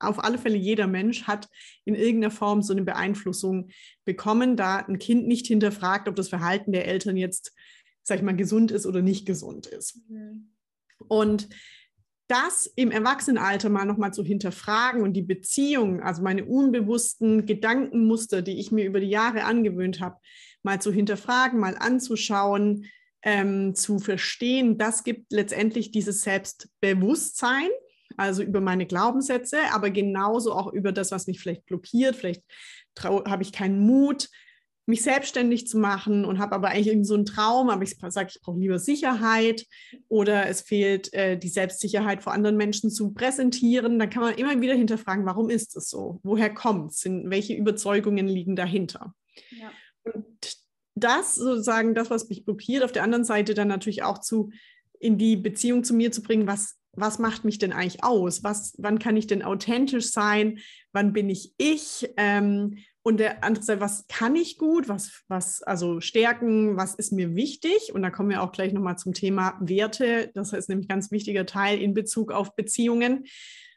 auf 0.00 0.22
alle 0.22 0.38
Fälle 0.38 0.56
jeder 0.56 0.86
Mensch 0.86 1.24
hat 1.24 1.48
in 1.84 1.94
irgendeiner 1.94 2.30
Form 2.30 2.62
so 2.62 2.72
eine 2.72 2.82
Beeinflussung 2.82 3.70
bekommen, 4.04 4.56
da 4.56 4.78
ein 4.78 4.98
Kind 4.98 5.26
nicht 5.26 5.46
hinterfragt, 5.46 6.08
ob 6.08 6.16
das 6.16 6.28
Verhalten 6.28 6.72
der 6.72 6.88
Eltern 6.88 7.16
jetzt, 7.16 7.52
sag 8.02 8.18
ich 8.18 8.24
mal, 8.24 8.36
gesund 8.36 8.70
ist 8.70 8.86
oder 8.86 9.02
nicht 9.02 9.26
gesund 9.26 9.66
ist. 9.66 9.98
Mhm. 10.08 10.52
Und 11.08 11.48
das 12.30 12.66
im 12.76 12.92
Erwachsenenalter 12.92 13.70
mal 13.70 13.84
nochmal 13.84 14.14
zu 14.14 14.22
hinterfragen 14.22 15.02
und 15.02 15.14
die 15.14 15.22
Beziehung, 15.22 16.00
also 16.00 16.22
meine 16.22 16.44
unbewussten 16.44 17.44
Gedankenmuster, 17.44 18.40
die 18.40 18.60
ich 18.60 18.70
mir 18.70 18.84
über 18.84 19.00
die 19.00 19.08
Jahre 19.08 19.44
angewöhnt 19.44 20.00
habe, 20.00 20.16
mal 20.62 20.80
zu 20.80 20.92
hinterfragen, 20.92 21.58
mal 21.58 21.76
anzuschauen, 21.76 22.86
ähm, 23.22 23.74
zu 23.74 23.98
verstehen, 23.98 24.78
das 24.78 25.02
gibt 25.02 25.32
letztendlich 25.32 25.90
dieses 25.90 26.22
Selbstbewusstsein, 26.22 27.68
also 28.16 28.42
über 28.42 28.60
meine 28.60 28.86
Glaubenssätze, 28.86 29.58
aber 29.72 29.90
genauso 29.90 30.52
auch 30.52 30.72
über 30.72 30.92
das, 30.92 31.10
was 31.10 31.26
mich 31.26 31.40
vielleicht 31.40 31.66
blockiert. 31.66 32.16
Vielleicht 32.16 32.42
habe 32.98 33.42
ich 33.42 33.52
keinen 33.52 33.80
Mut, 33.80 34.28
mich 34.86 35.02
selbstständig 35.02 35.66
zu 35.66 35.78
machen 35.78 36.24
und 36.24 36.38
habe 36.38 36.54
aber 36.54 36.68
eigentlich 36.68 36.88
irgend 36.88 37.06
so 37.06 37.14
einen 37.14 37.24
Traum, 37.24 37.70
aber 37.70 37.82
ich 37.82 37.96
sage, 38.08 38.30
ich 38.34 38.40
brauche 38.42 38.58
lieber 38.58 38.78
Sicherheit 38.78 39.66
oder 40.08 40.48
es 40.48 40.62
fehlt 40.62 41.12
äh, 41.14 41.38
die 41.38 41.48
Selbstsicherheit 41.48 42.22
vor 42.22 42.32
anderen 42.32 42.56
Menschen 42.56 42.90
zu 42.90 43.12
präsentieren, 43.12 43.98
dann 43.98 44.10
kann 44.10 44.22
man 44.22 44.34
immer 44.34 44.60
wieder 44.60 44.74
hinterfragen, 44.74 45.24
warum 45.24 45.48
ist 45.48 45.76
es 45.76 45.88
so? 45.88 46.20
Woher 46.22 46.52
kommt 46.52 46.92
es? 46.92 47.04
Welche 47.04 47.54
Überzeugungen 47.54 48.26
liegen 48.26 48.56
dahinter? 48.56 49.14
Ja. 49.50 49.70
Und 50.02 50.56
das 50.96 51.36
sozusagen, 51.36 51.94
das, 51.94 52.10
was 52.10 52.28
mich 52.28 52.44
blockiert, 52.44 52.82
auf 52.82 52.92
der 52.92 53.04
anderen 53.04 53.24
Seite 53.24 53.54
dann 53.54 53.68
natürlich 53.68 54.02
auch 54.02 54.18
zu 54.18 54.50
in 54.98 55.16
die 55.16 55.36
Beziehung 55.36 55.82
zu 55.82 55.94
mir 55.94 56.12
zu 56.12 56.22
bringen, 56.22 56.46
was, 56.46 56.78
was 57.00 57.18
macht 57.18 57.44
mich 57.44 57.58
denn 57.58 57.72
eigentlich 57.72 58.04
aus? 58.04 58.44
Was, 58.44 58.74
wann 58.78 58.98
kann 58.98 59.16
ich 59.16 59.26
denn 59.26 59.42
authentisch 59.42 60.10
sein? 60.10 60.58
Wann 60.92 61.12
bin 61.12 61.28
ich 61.28 61.52
ich? 61.58 62.08
Ähm, 62.16 62.78
und 63.02 63.18
der 63.18 63.42
andere 63.44 63.64
Seite, 63.64 63.80
was 63.80 64.06
kann 64.08 64.36
ich 64.36 64.58
gut, 64.58 64.88
was, 64.88 65.22
was, 65.28 65.62
also 65.62 66.00
Stärken, 66.00 66.76
was 66.76 66.94
ist 66.94 67.12
mir 67.12 67.34
wichtig? 67.34 67.92
Und 67.94 68.02
da 68.02 68.10
kommen 68.10 68.28
wir 68.28 68.42
auch 68.42 68.52
gleich 68.52 68.72
nochmal 68.72 68.98
zum 68.98 69.14
Thema 69.14 69.58
Werte. 69.60 70.30
Das 70.34 70.52
ist 70.52 70.68
nämlich 70.68 70.86
ein 70.86 70.94
ganz 70.94 71.10
wichtiger 71.10 71.46
Teil 71.46 71.80
in 71.80 71.94
Bezug 71.94 72.30
auf 72.30 72.54
Beziehungen. 72.56 73.24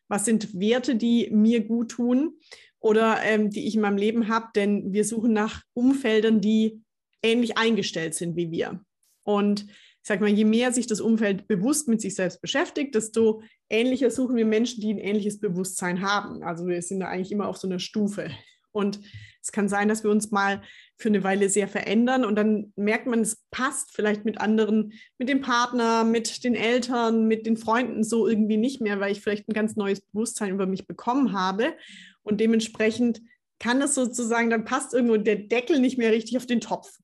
Was 0.10 0.26
sind 0.26 0.60
Werte, 0.60 0.96
die 0.96 1.30
mir 1.32 1.64
gut 1.64 1.92
tun 1.92 2.34
oder 2.80 3.24
ähm, 3.24 3.50
die 3.50 3.66
ich 3.66 3.76
in 3.76 3.82
meinem 3.82 3.98
Leben 3.98 4.28
habe? 4.28 4.48
Denn 4.56 4.92
wir 4.92 5.06
suchen 5.06 5.32
nach 5.32 5.62
Umfeldern, 5.74 6.42
die 6.42 6.82
ähnlich 7.22 7.58
eingestellt 7.58 8.16
sind 8.16 8.36
wie 8.36 8.52
wir. 8.52 8.84
Und 9.24 9.68
ich 10.04 10.08
sage 10.10 10.20
mal, 10.20 10.30
je 10.30 10.44
mehr 10.44 10.74
sich 10.74 10.86
das 10.86 11.00
Umfeld 11.00 11.48
bewusst 11.48 11.88
mit 11.88 12.02
sich 12.02 12.14
selbst 12.16 12.42
beschäftigt, 12.42 12.94
desto 12.94 13.42
ähnlicher 13.70 14.12
suchen 14.12 14.36
wir 14.36 14.46
Menschen, 14.46 14.82
die 14.82 14.94
ein 14.94 14.98
ähnliches 14.98 15.40
Bewusstsein 15.40 16.02
haben. 16.02 16.44
Also 16.44 16.68
wir 16.68 16.82
sind 16.82 17.00
da 17.00 17.08
eigentlich 17.08 17.32
immer 17.32 17.48
auf 17.48 17.56
so 17.56 17.70
einer 17.70 17.80
Stufe. 17.80 18.30
Und 18.74 19.00
es 19.42 19.54
kann 19.54 19.70
sein, 19.70 19.88
dass 19.88 20.04
wir 20.04 20.12
uns 20.12 20.30
mal 20.30 20.62
für 20.98 21.08
eine 21.08 21.24
Weile 21.24 21.48
sehr 21.48 21.70
verändern 21.70 22.26
und 22.26 22.36
dann 22.36 22.74
merkt 22.76 23.08
man, 23.08 23.22
es 23.22 23.46
passt 23.50 23.96
vielleicht 23.96 24.26
mit 24.26 24.42
anderen, 24.42 24.92
mit 25.18 25.30
dem 25.30 25.40
Partner, 25.40 26.04
mit 26.04 26.44
den 26.44 26.56
Eltern, 26.56 27.30
mit 27.30 27.46
den 27.46 27.56
Freunden 27.56 28.04
so 28.04 28.28
irgendwie 28.28 28.58
nicht 28.58 28.82
mehr, 28.82 29.00
weil 29.00 29.14
ich 29.14 29.22
vielleicht 29.22 29.48
ein 29.48 29.54
ganz 29.54 29.78
neues 29.78 30.02
Bewusstsein 30.02 30.52
über 30.52 30.66
mich 30.66 30.86
bekommen 30.86 31.32
habe. 31.32 31.78
Und 32.24 32.42
dementsprechend 32.42 33.22
kann 33.58 33.82
es 33.82 33.96
sozusagen, 33.96 34.50
dann 34.50 34.66
passt 34.66 34.94
irgendwo 34.94 35.16
der 35.16 35.38
Deckel 35.38 35.80
nicht 35.80 35.98
mehr 35.98 36.12
richtig 36.12 36.36
auf 36.36 36.46
den 36.46 36.60
Topf. 36.60 37.00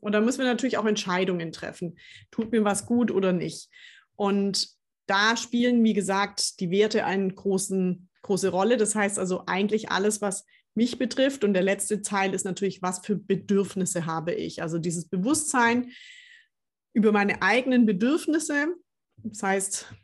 Und 0.00 0.12
da 0.12 0.20
müssen 0.20 0.38
wir 0.38 0.46
natürlich 0.46 0.78
auch 0.78 0.86
Entscheidungen 0.86 1.52
treffen. 1.52 1.98
Tut 2.30 2.52
mir 2.52 2.64
was 2.64 2.86
gut 2.86 3.10
oder 3.10 3.32
nicht? 3.32 3.68
Und 4.16 4.68
da 5.06 5.36
spielen, 5.36 5.82
wie 5.84 5.94
gesagt, 5.94 6.60
die 6.60 6.70
Werte 6.70 7.04
eine 7.04 7.32
großen, 7.32 8.08
große 8.22 8.50
Rolle. 8.50 8.76
Das 8.76 8.94
heißt 8.94 9.18
also 9.18 9.44
eigentlich 9.46 9.90
alles, 9.90 10.20
was 10.20 10.44
mich 10.74 10.98
betrifft. 10.98 11.44
Und 11.44 11.54
der 11.54 11.62
letzte 11.62 12.02
Teil 12.02 12.34
ist 12.34 12.44
natürlich, 12.44 12.82
was 12.82 13.04
für 13.04 13.16
Bedürfnisse 13.16 14.06
habe 14.06 14.34
ich? 14.34 14.62
Also 14.62 14.78
dieses 14.78 15.08
Bewusstsein 15.08 15.92
über 16.92 17.12
meine 17.12 17.42
eigenen 17.42 17.86
Bedürfnisse. 17.86 18.74
Das 19.16 19.42
heißt, 19.42 19.94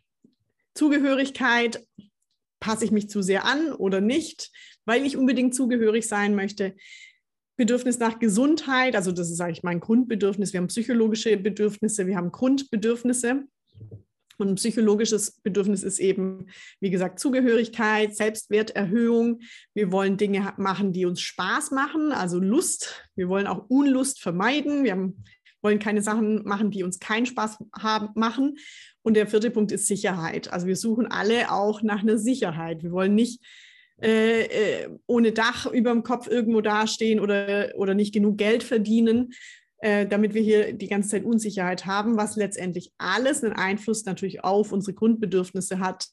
Zugehörigkeit, 0.74 1.84
passe 2.64 2.86
ich 2.86 2.90
mich 2.90 3.10
zu 3.10 3.20
sehr 3.20 3.44
an 3.44 3.72
oder 3.72 4.00
nicht, 4.00 4.50
weil 4.86 5.04
ich 5.04 5.18
unbedingt 5.18 5.54
zugehörig 5.54 6.08
sein 6.08 6.34
möchte. 6.34 6.74
Bedürfnis 7.56 7.99
nach 7.99 8.18
Gesundheit, 8.18 8.96
also 8.96 9.12
das 9.12 9.30
ist 9.30 9.40
eigentlich 9.40 9.62
mein 9.62 9.80
Grundbedürfnis. 9.80 10.52
Wir 10.52 10.58
haben 10.58 10.68
psychologische 10.68 11.37
Bedürfnisse, 11.37 12.06
wir 12.06 12.16
haben 12.16 12.32
Grundbedürfnisse. 12.32 13.44
Und 14.37 14.49
ein 14.49 14.54
psychologisches 14.56 15.40
Bedürfnis 15.42 15.82
ist 15.84 16.00
eben, 16.00 16.46
wie 16.80 16.90
gesagt, 16.90 17.20
Zugehörigkeit, 17.20 18.16
Selbstwerterhöhung. 18.16 19.40
Wir 19.75 19.92
wollen 19.92 20.16
Dinge 20.16 20.52
machen, 20.56 20.92
die 20.92 21.06
uns 21.06 21.20
Spaß 21.20 21.70
machen, 21.70 22.11
also 22.12 22.40
Lust. 22.40 23.08
Wir 23.14 23.28
wollen 23.28 23.46
auch 23.46 23.66
Unlust 23.68 24.20
vermeiden. 24.20 24.82
Wir 24.82 24.92
haben, 24.92 25.25
wollen 25.62 25.78
keine 25.78 26.02
Sachen 26.02 26.44
machen, 26.44 26.73
die 26.73 26.82
uns 26.82 26.99
keinen 26.99 27.26
Spaß 27.26 27.58
haben, 27.78 28.08
machen. 28.16 28.56
Und 29.02 29.14
der 29.14 29.28
vierte 29.28 29.50
Punkt 29.50 29.70
ist 29.70 29.87
Sicherheit. 29.87 30.52
Also 30.52 30.66
wir 30.66 30.76
suchen 30.76 31.06
alle 31.06 31.52
auch 31.52 31.82
nach 31.82 32.02
einer 32.02 32.18
Sicherheit. 32.18 32.82
Wir 32.82 32.90
wollen 32.90 33.14
nicht 33.14 33.40
äh, 34.02 34.42
äh 34.42 34.88
ohne 35.06 35.32
Dach 35.32 35.66
über 35.66 35.90
dem 35.90 36.02
Kopf 36.02 36.28
irgendwo 36.28 36.60
dastehen 36.60 37.20
oder, 37.20 37.72
oder 37.76 37.94
nicht 37.94 38.12
genug 38.12 38.38
Geld 38.38 38.62
verdienen, 38.62 39.32
äh, 39.78 40.06
damit 40.06 40.34
wir 40.34 40.42
hier 40.42 40.72
die 40.72 40.88
ganze 40.88 41.10
Zeit 41.10 41.24
Unsicherheit 41.24 41.84
haben, 41.86 42.16
was 42.16 42.36
letztendlich 42.36 42.92
alles 42.98 43.44
einen 43.44 43.52
Einfluss 43.52 44.04
natürlich 44.04 44.42
auf 44.42 44.72
unsere 44.72 44.94
Grundbedürfnisse 44.94 45.78
hat, 45.78 46.06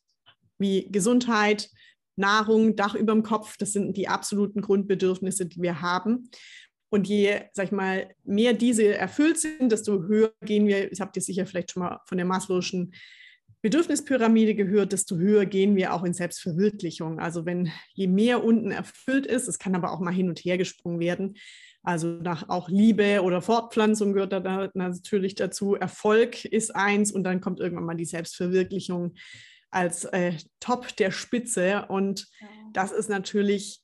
wie 0.57 0.89
Gesundheit, 0.91 1.69
Nahrung, 2.17 2.75
Dach 2.75 2.95
über 2.95 3.13
dem 3.13 3.23
Kopf. 3.23 3.57
Das 3.57 3.71
sind 3.71 3.95
die 3.95 4.07
absoluten 4.07 4.61
Grundbedürfnisse, 4.61 5.45
die 5.45 5.61
wir 5.61 5.81
haben. 5.81 6.29
Und 6.89 7.07
je, 7.07 7.43
sag 7.53 7.67
ich 7.67 7.71
mal, 7.71 8.13
mehr 8.25 8.53
diese 8.53 8.93
erfüllt 8.95 9.39
sind, 9.39 9.71
desto 9.71 10.03
höher 10.03 10.33
gehen 10.41 10.67
wir, 10.67 10.91
ich 10.91 10.99
habe 10.99 11.13
dir 11.13 11.21
sicher 11.21 11.45
vielleicht 11.45 11.71
schon 11.71 11.83
mal 11.83 12.01
von 12.05 12.17
der 12.17 12.27
Maslow'schen 12.27 12.93
Bedürfnispyramide 13.61 14.55
gehört, 14.55 14.91
desto 14.91 15.17
höher 15.17 15.45
gehen 15.45 15.75
wir 15.75 15.93
auch 15.93 16.03
in 16.03 16.13
Selbstverwirklichung. 16.13 17.19
Also 17.19 17.45
wenn 17.45 17.71
je 17.93 18.07
mehr 18.07 18.43
unten 18.43 18.71
erfüllt 18.71 19.27
ist, 19.27 19.47
es 19.47 19.59
kann 19.59 19.75
aber 19.75 19.91
auch 19.91 19.99
mal 19.99 20.13
hin 20.13 20.29
und 20.29 20.39
her 20.39 20.57
gesprungen 20.57 20.99
werden, 20.99 21.35
also 21.83 22.07
nach 22.07 22.47
auch 22.49 22.69
Liebe 22.69 23.21
oder 23.23 23.41
Fortpflanzung 23.41 24.13
gehört 24.13 24.33
da 24.33 24.69
natürlich 24.75 25.35
dazu. 25.35 25.75
Erfolg 25.75 26.45
ist 26.45 26.75
eins 26.75 27.11
und 27.11 27.23
dann 27.23 27.41
kommt 27.41 27.59
irgendwann 27.59 27.85
mal 27.85 27.95
die 27.95 28.05
Selbstverwirklichung 28.05 29.15
als 29.71 30.05
äh, 30.05 30.33
Top 30.59 30.95
der 30.97 31.11
Spitze. 31.11 31.85
Und 31.87 32.27
das 32.73 32.91
ist 32.91 33.09
natürlich, 33.09 33.81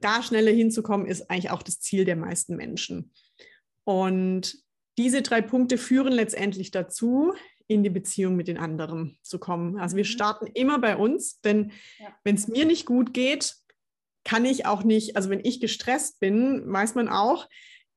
da 0.00 0.22
schneller 0.22 0.52
hinzukommen, 0.52 1.06
ist 1.06 1.30
eigentlich 1.30 1.50
auch 1.50 1.62
das 1.62 1.80
Ziel 1.80 2.06
der 2.06 2.16
meisten 2.16 2.56
Menschen. 2.56 3.12
Und 3.84 4.56
diese 4.96 5.20
drei 5.20 5.42
Punkte 5.42 5.76
führen 5.76 6.12
letztendlich 6.12 6.70
dazu, 6.70 7.34
in 7.66 7.82
die 7.82 7.90
Beziehung 7.90 8.36
mit 8.36 8.48
den 8.48 8.58
anderen 8.58 9.18
zu 9.22 9.38
kommen. 9.38 9.78
Also 9.78 9.96
wir 9.96 10.04
mhm. 10.04 10.08
starten 10.08 10.46
immer 10.46 10.78
bei 10.78 10.96
uns, 10.96 11.40
denn 11.40 11.72
ja. 11.98 12.14
wenn 12.24 12.34
es 12.34 12.48
mir 12.48 12.66
nicht 12.66 12.86
gut 12.86 13.14
geht, 13.14 13.54
kann 14.24 14.44
ich 14.44 14.66
auch 14.66 14.84
nicht, 14.84 15.16
also 15.16 15.30
wenn 15.30 15.44
ich 15.44 15.60
gestresst 15.60 16.20
bin, 16.20 16.62
weiß 16.66 16.94
man 16.94 17.08
auch, 17.08 17.48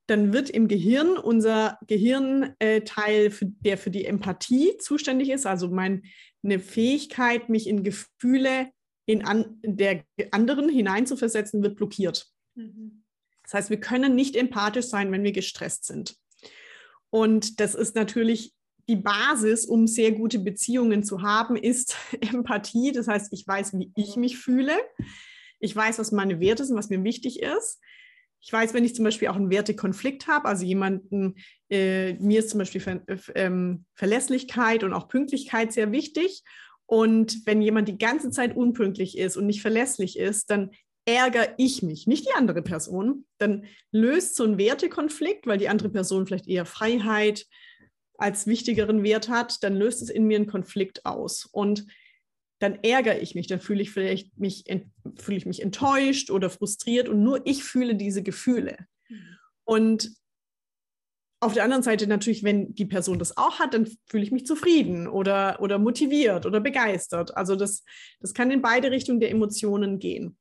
dann 0.08 0.32
wird 0.32 0.50
im 0.50 0.68
Gehirn 0.68 1.18
unser 1.18 1.78
Gehirnteil, 1.88 3.26
äh, 3.26 3.32
der 3.42 3.78
für 3.78 3.90
die 3.92 4.06
Empathie 4.06 4.78
zuständig 4.78 5.30
ist, 5.30 5.46
also 5.46 5.70
meine 5.70 6.02
Fähigkeit, 6.60 7.50
mich 7.50 7.68
in 7.68 7.84
Gefühle 7.84 8.70
in 9.06 9.26
an, 9.26 9.60
der 9.64 10.04
anderen 10.32 10.70
hineinzuversetzen, 10.70 11.64
wird 11.64 11.76
blockiert. 11.76 12.28
Mhm. 12.56 13.04
Das 13.44 13.54
heißt, 13.54 13.70
wir 13.70 13.80
können 13.80 14.16
nicht 14.16 14.36
empathisch 14.36 14.88
sein, 14.88 15.12
wenn 15.12 15.24
wir 15.24 15.32
gestresst 15.32 15.86
sind. 15.86 16.18
Und 17.10 17.62
das 17.62 17.76
ist 17.76 17.96
natürlich 17.96 18.54
die 18.88 18.96
Basis, 18.96 19.66
um 19.66 19.88
sehr 19.88 20.12
gute 20.12 20.40
Beziehungen 20.40 21.04
zu 21.04 21.22
haben, 21.22 21.56
ist 21.56 21.96
Empathie. 22.22 22.92
Das 22.92 23.08
heißt, 23.08 23.34
ich 23.34 23.48
weiß, 23.48 23.78
wie 23.78 23.92
ich 23.96 24.16
mich 24.16 24.38
fühle. 24.38 24.74
Ich 25.60 25.76
weiß, 25.76 26.00
was 26.00 26.12
meine 26.12 26.40
Werte 26.40 26.66
sind, 26.66 26.78
was 26.78 26.90
mir 26.90 27.04
wichtig 27.04 27.42
ist. 27.42 27.80
Ich 28.40 28.54
weiß, 28.54 28.74
wenn 28.74 28.86
ich 28.86 28.96
zum 28.96 29.04
Beispiel 29.04 29.30
auch 29.30 29.36
einen 29.36 29.50
Wertekonflikt 29.50 30.28
habe, 30.28 30.48
also 30.48 30.64
jemanden, 30.64 31.36
äh, 31.70 32.14
mir 32.14 32.40
ist 32.40 32.52
zum 32.52 32.60
Beispiel 32.60 32.82
Ver 32.82 33.02
ähm, 33.36 33.86
Verlässlichkeit 33.96 34.84
und 34.84 34.94
auch 34.94 35.10
Pünktlichkeit 35.10 35.74
sehr 35.74 35.92
wichtig. 35.92 36.44
Und 36.86 37.46
wenn 37.46 37.62
jemand 37.62 37.90
die 37.90 37.98
ganze 37.98 38.30
Zeit 38.30 38.56
unpünktlich 38.56 39.18
ist 39.18 39.36
und 39.36 39.48
nicht 39.48 39.62
verlässlich 39.62 40.18
ist, 40.18 40.50
dann 40.50 40.72
ärgere 41.06 41.54
ich 41.58 41.84
mich, 41.84 42.06
nicht 42.06 42.26
die 42.28 42.34
andere 42.36 42.62
Person. 42.62 43.26
Dann 43.38 43.66
löst 43.92 44.36
so 44.36 44.44
ein 44.44 44.58
Wertekonflikt, 44.58 45.48
weil 45.48 45.58
die 45.58 45.70
andere 45.70 45.90
Person 45.90 46.28
vielleicht 46.28 46.48
eher 46.48 46.66
Freiheit 46.66 47.46
als 48.18 48.48
wichtigeren 48.48 49.04
Wert 49.04 49.30
hat, 49.30 49.64
dann 49.64 49.76
löst 49.76 50.02
es 50.02 50.10
in 50.10 50.26
mir 50.26 50.38
einen 50.38 50.48
Konflikt 50.48 51.06
aus. 51.06 51.46
Und 51.46 51.86
dann 52.60 52.80
ärgere 52.84 53.20
ich 53.20 53.36
mich, 53.36 53.48
dann 53.48 53.60
fühle 53.60 53.82
ich 53.82 53.92
vielleicht 53.92 54.38
mich, 54.38 54.66
fühle 55.16 55.38
ich 55.38 55.46
mich 55.46 55.62
enttäuscht 55.62 56.32
oder 56.32 56.50
frustriert 56.50 57.08
und 57.08 57.24
nur 57.24 57.46
ich 57.46 57.64
fühle 57.64 57.96
diese 57.96 58.24
Gefühle. 58.24 58.78
Mhm. 59.08 59.38
Und 59.64 60.12
auf 61.40 61.54
der 61.54 61.64
anderen 61.64 61.84
Seite 61.84 62.08
natürlich, 62.08 62.44
wenn 62.44 62.74
die 62.74 62.86
Person 62.86 63.20
das 63.20 63.38
auch 63.38 63.60
hat, 63.60 63.76
dann 63.76 63.88
fühle 64.08 64.24
ich 64.24 64.32
mich 64.32 64.48
zufrieden 64.48 65.08
oder, 65.08 65.62
oder 65.62 65.78
motiviert 65.78 66.48
oder 66.48 66.60
begeistert. 66.60 67.38
Also 67.38 67.56
das, 67.56 67.84
das 68.20 68.34
kann 68.34 68.50
in 68.50 68.64
beide 68.64 68.90
Richtungen 68.90 69.20
der 69.20 69.30
Emotionen 69.30 70.00
gehen. 70.00 70.38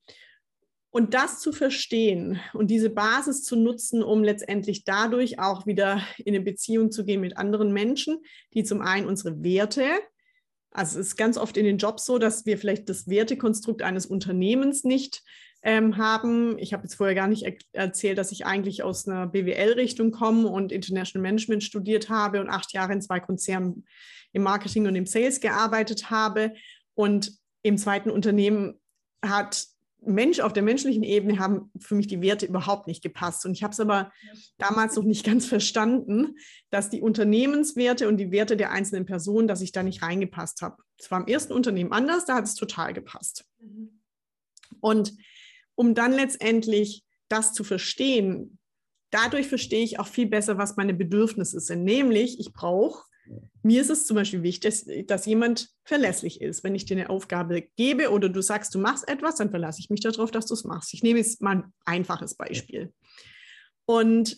Und 0.97 1.12
das 1.12 1.41
zu 1.41 1.53
verstehen 1.53 2.41
und 2.55 2.71
diese 2.71 2.88
Basis 2.88 3.45
zu 3.45 3.55
nutzen, 3.55 4.03
um 4.03 4.25
letztendlich 4.25 4.85
dadurch 4.85 5.38
auch 5.38 5.67
wieder 5.67 6.00
in 6.17 6.35
eine 6.35 6.43
Beziehung 6.43 6.91
zu 6.91 7.05
gehen 7.05 7.21
mit 7.21 7.37
anderen 7.37 7.71
Menschen, 7.71 8.25
die 8.55 8.65
zum 8.65 8.81
einen 8.81 9.07
unsere 9.07 9.45
Werte 9.45 9.85
Also 10.71 10.99
es 10.99 11.09
ist 11.09 11.17
ganz 11.17 11.37
oft 11.37 11.59
in 11.59 11.67
den 11.67 11.76
Jobs 11.76 12.07
so, 12.07 12.17
dass 12.17 12.47
wir 12.47 12.57
vielleicht 12.57 12.88
das 12.88 13.09
Wertekonstrukt 13.09 13.83
eines 13.83 14.07
Unternehmens 14.07 14.85
nicht 14.85 15.23
ähm, 15.61 15.99
haben. 15.99 16.57
Ich 16.59 16.73
habe 16.73 16.85
jetzt 16.85 16.95
vorher 16.95 17.15
gar 17.15 17.29
nicht 17.29 17.43
er 17.43 17.57
erzählt, 17.73 18.17
dass 18.17 18.33
ich 18.33 18.47
eigentlich 18.47 18.83
aus 18.83 19.07
einer 19.07 19.26
BWL-Richtung 19.26 20.12
komme 20.12 20.49
und 20.49 20.73
International 20.73 21.21
Management 21.21 21.62
studiert 21.62 22.09
habe 22.09 22.41
und 22.41 22.49
acht 22.49 22.73
Jahre 22.73 22.95
in 22.95 23.03
zwei 23.03 23.21
Konzernen 23.21 23.85
im 24.33 24.45
Marketing 24.45 24.87
und 24.87 24.97
im 24.97 25.05
Sales 25.05 25.41
gearbeitet 25.41 26.09
habe. 26.09 26.55
Und 26.95 27.33
im 27.62 27.76
zweiten 27.76 28.09
Unternehmen 28.09 28.81
hat 29.23 29.75
Mensch 30.06 30.40
auf 30.40 30.52
der 30.52 30.62
menschlichen 30.62 31.02
Ebene 31.02 31.38
haben 31.38 31.70
für 31.80 31.94
mich 31.94 32.06
die 32.06 32.20
Werte 32.20 32.46
überhaupt 32.46 32.86
nicht 32.86 33.02
gepasst. 33.02 33.44
Und 33.44 33.52
ich 33.52 33.62
habe 33.62 33.72
es 33.72 33.80
aber 33.80 34.12
damals 34.58 34.96
noch 34.96 35.04
nicht 35.04 35.25
ganz 35.25 35.46
verstanden, 35.46 36.36
dass 36.70 36.90
die 36.90 37.00
Unternehmenswerte 37.00 38.08
und 38.08 38.16
die 38.16 38.30
Werte 38.30 38.56
der 38.56 38.70
einzelnen 38.70 39.06
Personen, 39.06 39.48
dass 39.48 39.60
ich 39.60 39.72
da 39.72 39.82
nicht 39.82 40.02
reingepasst 40.02 40.62
habe. 40.62 40.82
Es 40.98 41.10
war 41.10 41.20
im 41.20 41.26
ersten 41.26 41.52
Unternehmen 41.52 41.92
anders, 41.92 42.25
da 42.25 42.36
hat 42.36 42.44
es 42.44 42.54
total 42.54 42.92
gepasst. 42.92 43.44
Mhm. 43.58 44.00
Und 44.80 45.12
um 45.75 45.94
dann 45.94 46.12
letztendlich 46.12 47.04
das 47.28 47.52
zu 47.52 47.64
verstehen, 47.64 48.58
dadurch 49.10 49.48
verstehe 49.48 49.84
ich 49.84 49.98
auch 49.98 50.06
viel 50.06 50.26
besser, 50.26 50.58
was 50.58 50.76
meine 50.76 50.94
Bedürfnisse 50.94 51.60
sind. 51.60 51.84
Nämlich, 51.84 52.40
ich 52.40 52.52
brauche 52.52 53.04
mir 53.66 53.80
ist 53.80 53.90
es 53.90 54.06
zum 54.06 54.14
Beispiel 54.14 54.44
wichtig, 54.44 54.62
dass, 54.62 54.87
dass, 55.06 55.26
jemand 55.26 55.70
verlässlich 55.85 56.40
ist. 56.40 56.62
Wenn 56.62 56.76
ich 56.76 56.85
dir 56.85 56.96
eine 56.96 57.11
Aufgabe 57.11 57.62
gebe 57.76 58.11
oder 58.11 58.28
du 58.28 58.40
sagst, 58.40 58.75
du 58.75 58.78
machst 58.78 59.08
etwas, 59.08 59.37
dann 59.37 59.50
verlasse 59.50 59.80
ich 59.80 59.90
mich 59.90 60.00
darauf, 60.00 60.30
dass 60.30 60.46
du 60.46 60.54
es 60.54 60.64
machst. 60.64 60.94
Ich 60.94 61.02
nehme 61.02 61.18
jetzt 61.18 61.42
mal 61.42 61.56
ein 61.56 61.73
einfaches 61.85 62.37
Beispiel. 62.37 62.92
Und 63.85 64.37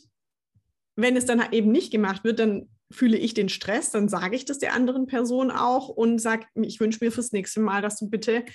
wenn 0.97 1.17
es 1.17 1.27
dann 1.27 1.53
eben 1.53 1.71
nicht 1.71 1.93
gemacht 1.93 2.25
wird, 2.25 2.39
dann 2.39 2.71
fühle 2.91 3.19
ich 3.19 3.35
den 3.35 3.51
Stress, 3.51 3.91
dann 3.91 4.09
sage 4.09 4.35
ich 4.35 4.47
das 4.47 4.59
der 4.59 4.73
anderen 4.73 5.07
Person 5.07 5.51
auch 5.51 5.91
und 5.91 6.19
sage, 6.21 6.47
ich 6.55 6.81
wünsche 6.81 7.05
mir 7.05 7.13
fürs 7.13 7.33
nächste 7.33 7.61
Mal, 7.61 7.83
dass 7.83 7.99
du 7.99 8.09
bitte, 8.09 8.47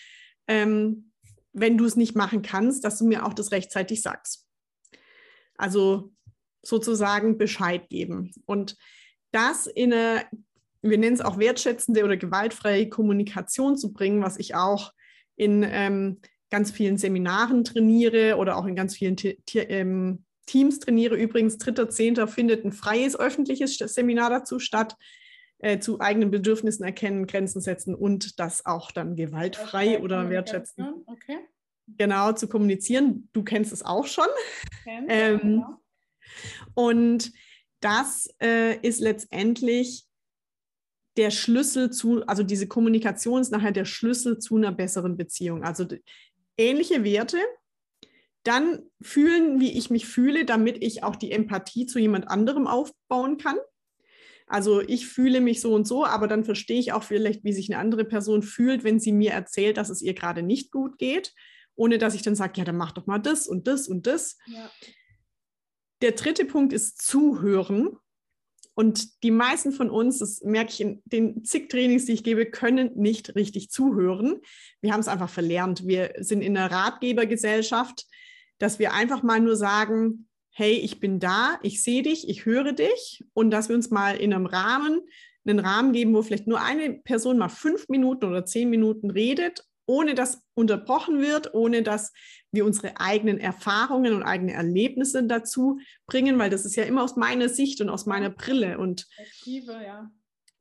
ähm, 0.47 1.11
wenn 1.51 1.77
du 1.77 1.85
es 1.85 1.95
nicht 1.95 2.15
machen 2.15 2.41
kannst, 2.41 2.83
dass 2.83 2.97
du 2.97 3.05
mir 3.05 3.27
auch 3.27 3.33
das 3.35 3.51
rechtzeitig 3.51 4.01
sagst. 4.01 4.47
Also 5.55 6.13
sozusagen 6.63 7.37
Bescheid 7.37 7.87
geben. 7.89 8.31
Und 8.47 8.75
das 9.31 9.67
in 9.67 9.93
eine, 9.93 10.25
wir 10.83 10.97
nennen 10.97 11.15
es 11.15 11.21
auch 11.21 11.39
wertschätzende 11.39 12.03
oder 12.03 12.17
gewaltfreie 12.17 12.89
Kommunikation 12.89 13.77
zu 13.77 13.93
bringen, 13.93 14.21
was 14.21 14.37
ich 14.37 14.53
auch 14.53 14.93
in 15.35 15.65
ähm, 15.67 16.19
ganz 16.51 16.71
vielen 16.71 16.97
Seminaren 16.97 17.63
trainiere 17.63 18.37
oder 18.37 18.57
auch 18.57 18.65
in 18.65 18.75
ganz 18.75 18.95
vielen 18.95 19.15
ähm, 19.55 20.25
Teams 20.45 20.79
trainiere. 20.79 21.15
Übrigens, 21.15 21.57
3.10. 21.57 22.27
findet 22.27 22.65
ein 22.65 22.73
freies 22.73 23.17
öffentliches 23.17 23.77
Seminar 23.77 24.29
dazu 24.29 24.59
statt, 24.59 24.95
äh, 25.59 25.79
zu 25.79 26.01
eigenen 26.01 26.29
Bedürfnissen 26.29 26.83
erkennen, 26.83 27.25
Grenzen 27.25 27.61
setzen 27.61 27.95
und 27.95 28.39
das 28.39 28.65
auch 28.65 28.91
dann 28.91 29.15
gewaltfrei 29.15 29.95
okay, 29.95 30.03
oder 30.03 30.29
wertschätzen. 30.29 31.05
Okay. 31.07 31.37
Genau, 31.97 32.33
zu 32.33 32.47
kommunizieren. 32.47 33.29
Du 33.33 33.43
kennst 33.43 33.73
es 33.73 33.83
auch 33.83 34.05
schon. 34.05 34.27
Okay, 34.81 35.05
ähm, 35.07 35.39
genau. 35.39 35.79
Und 36.75 37.31
das 37.79 38.29
äh, 38.41 38.77
ist 38.81 38.99
letztendlich 38.99 40.05
der 41.17 41.31
Schlüssel 41.31 41.91
zu, 41.91 42.25
also 42.25 42.43
diese 42.43 42.67
Kommunikation 42.67 43.41
ist 43.41 43.51
nachher 43.51 43.71
der 43.71 43.85
Schlüssel 43.85 44.39
zu 44.39 44.57
einer 44.57 44.71
besseren 44.71 45.17
Beziehung. 45.17 45.63
Also 45.63 45.85
ähnliche 46.57 47.03
Werte, 47.03 47.37
dann 48.43 48.79
fühlen, 49.01 49.59
wie 49.59 49.77
ich 49.77 49.89
mich 49.89 50.05
fühle, 50.05 50.45
damit 50.45 50.83
ich 50.83 51.03
auch 51.03 51.15
die 51.15 51.31
Empathie 51.31 51.85
zu 51.85 51.99
jemand 51.99 52.27
anderem 52.27 52.67
aufbauen 52.67 53.37
kann. 53.37 53.57
Also 54.47 54.81
ich 54.81 55.07
fühle 55.07 55.39
mich 55.39 55.61
so 55.61 55.73
und 55.73 55.87
so, 55.87 56.05
aber 56.05 56.27
dann 56.27 56.43
verstehe 56.43 56.79
ich 56.79 56.91
auch 56.91 57.03
vielleicht, 57.03 57.43
wie 57.43 57.53
sich 57.53 57.71
eine 57.71 57.79
andere 57.79 58.05
Person 58.05 58.43
fühlt, 58.43 58.83
wenn 58.83 58.99
sie 58.99 59.13
mir 59.13 59.31
erzählt, 59.31 59.77
dass 59.77 59.89
es 59.89 60.01
ihr 60.01 60.13
gerade 60.13 60.43
nicht 60.43 60.71
gut 60.71 60.97
geht, 60.97 61.33
ohne 61.75 61.97
dass 61.97 62.15
ich 62.15 62.21
dann 62.21 62.35
sage, 62.35 62.53
ja, 62.57 62.65
dann 62.65 62.77
mach 62.77 62.91
doch 62.91 63.05
mal 63.05 63.19
das 63.19 63.47
und 63.47 63.67
das 63.67 63.87
und 63.87 64.05
das. 64.05 64.37
Ja. 64.47 64.69
Der 66.01 66.11
dritte 66.11 66.43
Punkt 66.45 66.73
ist 66.73 67.01
Zuhören. 67.01 67.97
Und 68.75 69.23
die 69.23 69.31
meisten 69.31 69.71
von 69.71 69.89
uns, 69.89 70.19
das 70.19 70.41
merke 70.41 70.71
ich 70.71 70.81
in 70.81 71.01
den 71.05 71.43
zig 71.43 71.69
Trainings, 71.69 72.05
die 72.05 72.13
ich 72.13 72.23
gebe, 72.23 72.45
können 72.45 72.91
nicht 72.95 73.35
richtig 73.35 73.69
zuhören. 73.69 74.39
Wir 74.81 74.93
haben 74.93 74.99
es 74.99 75.07
einfach 75.07 75.29
verlernt. 75.29 75.85
Wir 75.85 76.13
sind 76.19 76.41
in 76.41 76.57
einer 76.57 76.71
Ratgebergesellschaft, 76.71 78.05
dass 78.57 78.79
wir 78.79 78.93
einfach 78.93 79.21
mal 79.21 79.39
nur 79.39 79.55
sagen, 79.55 80.27
hey, 80.49 80.73
ich 80.73 80.99
bin 80.99 81.19
da, 81.19 81.59
ich 81.63 81.83
sehe 81.83 82.03
dich, 82.03 82.29
ich 82.29 82.45
höre 82.45 82.73
dich 82.73 83.23
und 83.33 83.51
dass 83.51 83.69
wir 83.69 83.75
uns 83.75 83.89
mal 83.89 84.15
in 84.15 84.33
einem 84.33 84.45
Rahmen, 84.45 85.01
einen 85.45 85.59
Rahmen 85.59 85.93
geben, 85.93 86.13
wo 86.13 86.21
vielleicht 86.21 86.47
nur 86.47 86.61
eine 86.61 86.93
Person 86.93 87.37
mal 87.37 87.49
fünf 87.49 87.89
Minuten 87.89 88.25
oder 88.25 88.45
zehn 88.45 88.69
Minuten 88.69 89.09
redet 89.09 89.65
ohne 89.85 90.15
dass 90.15 90.41
unterbrochen 90.53 91.21
wird, 91.21 91.53
ohne 91.53 91.83
dass 91.83 92.13
wir 92.51 92.65
unsere 92.65 92.99
eigenen 92.99 93.39
Erfahrungen 93.39 94.13
und 94.13 94.23
eigene 94.23 94.53
Erlebnisse 94.53 95.23
dazu 95.23 95.79
bringen, 96.05 96.37
weil 96.39 96.49
das 96.49 96.65
ist 96.65 96.75
ja 96.75 96.83
immer 96.83 97.03
aus 97.03 97.15
meiner 97.15 97.49
Sicht 97.49 97.81
und 97.81 97.89
aus 97.89 98.05
meiner 98.05 98.29
Brille 98.29 98.77
und 98.77 99.07
Aktive, 99.17 99.73
ja. 99.83 100.11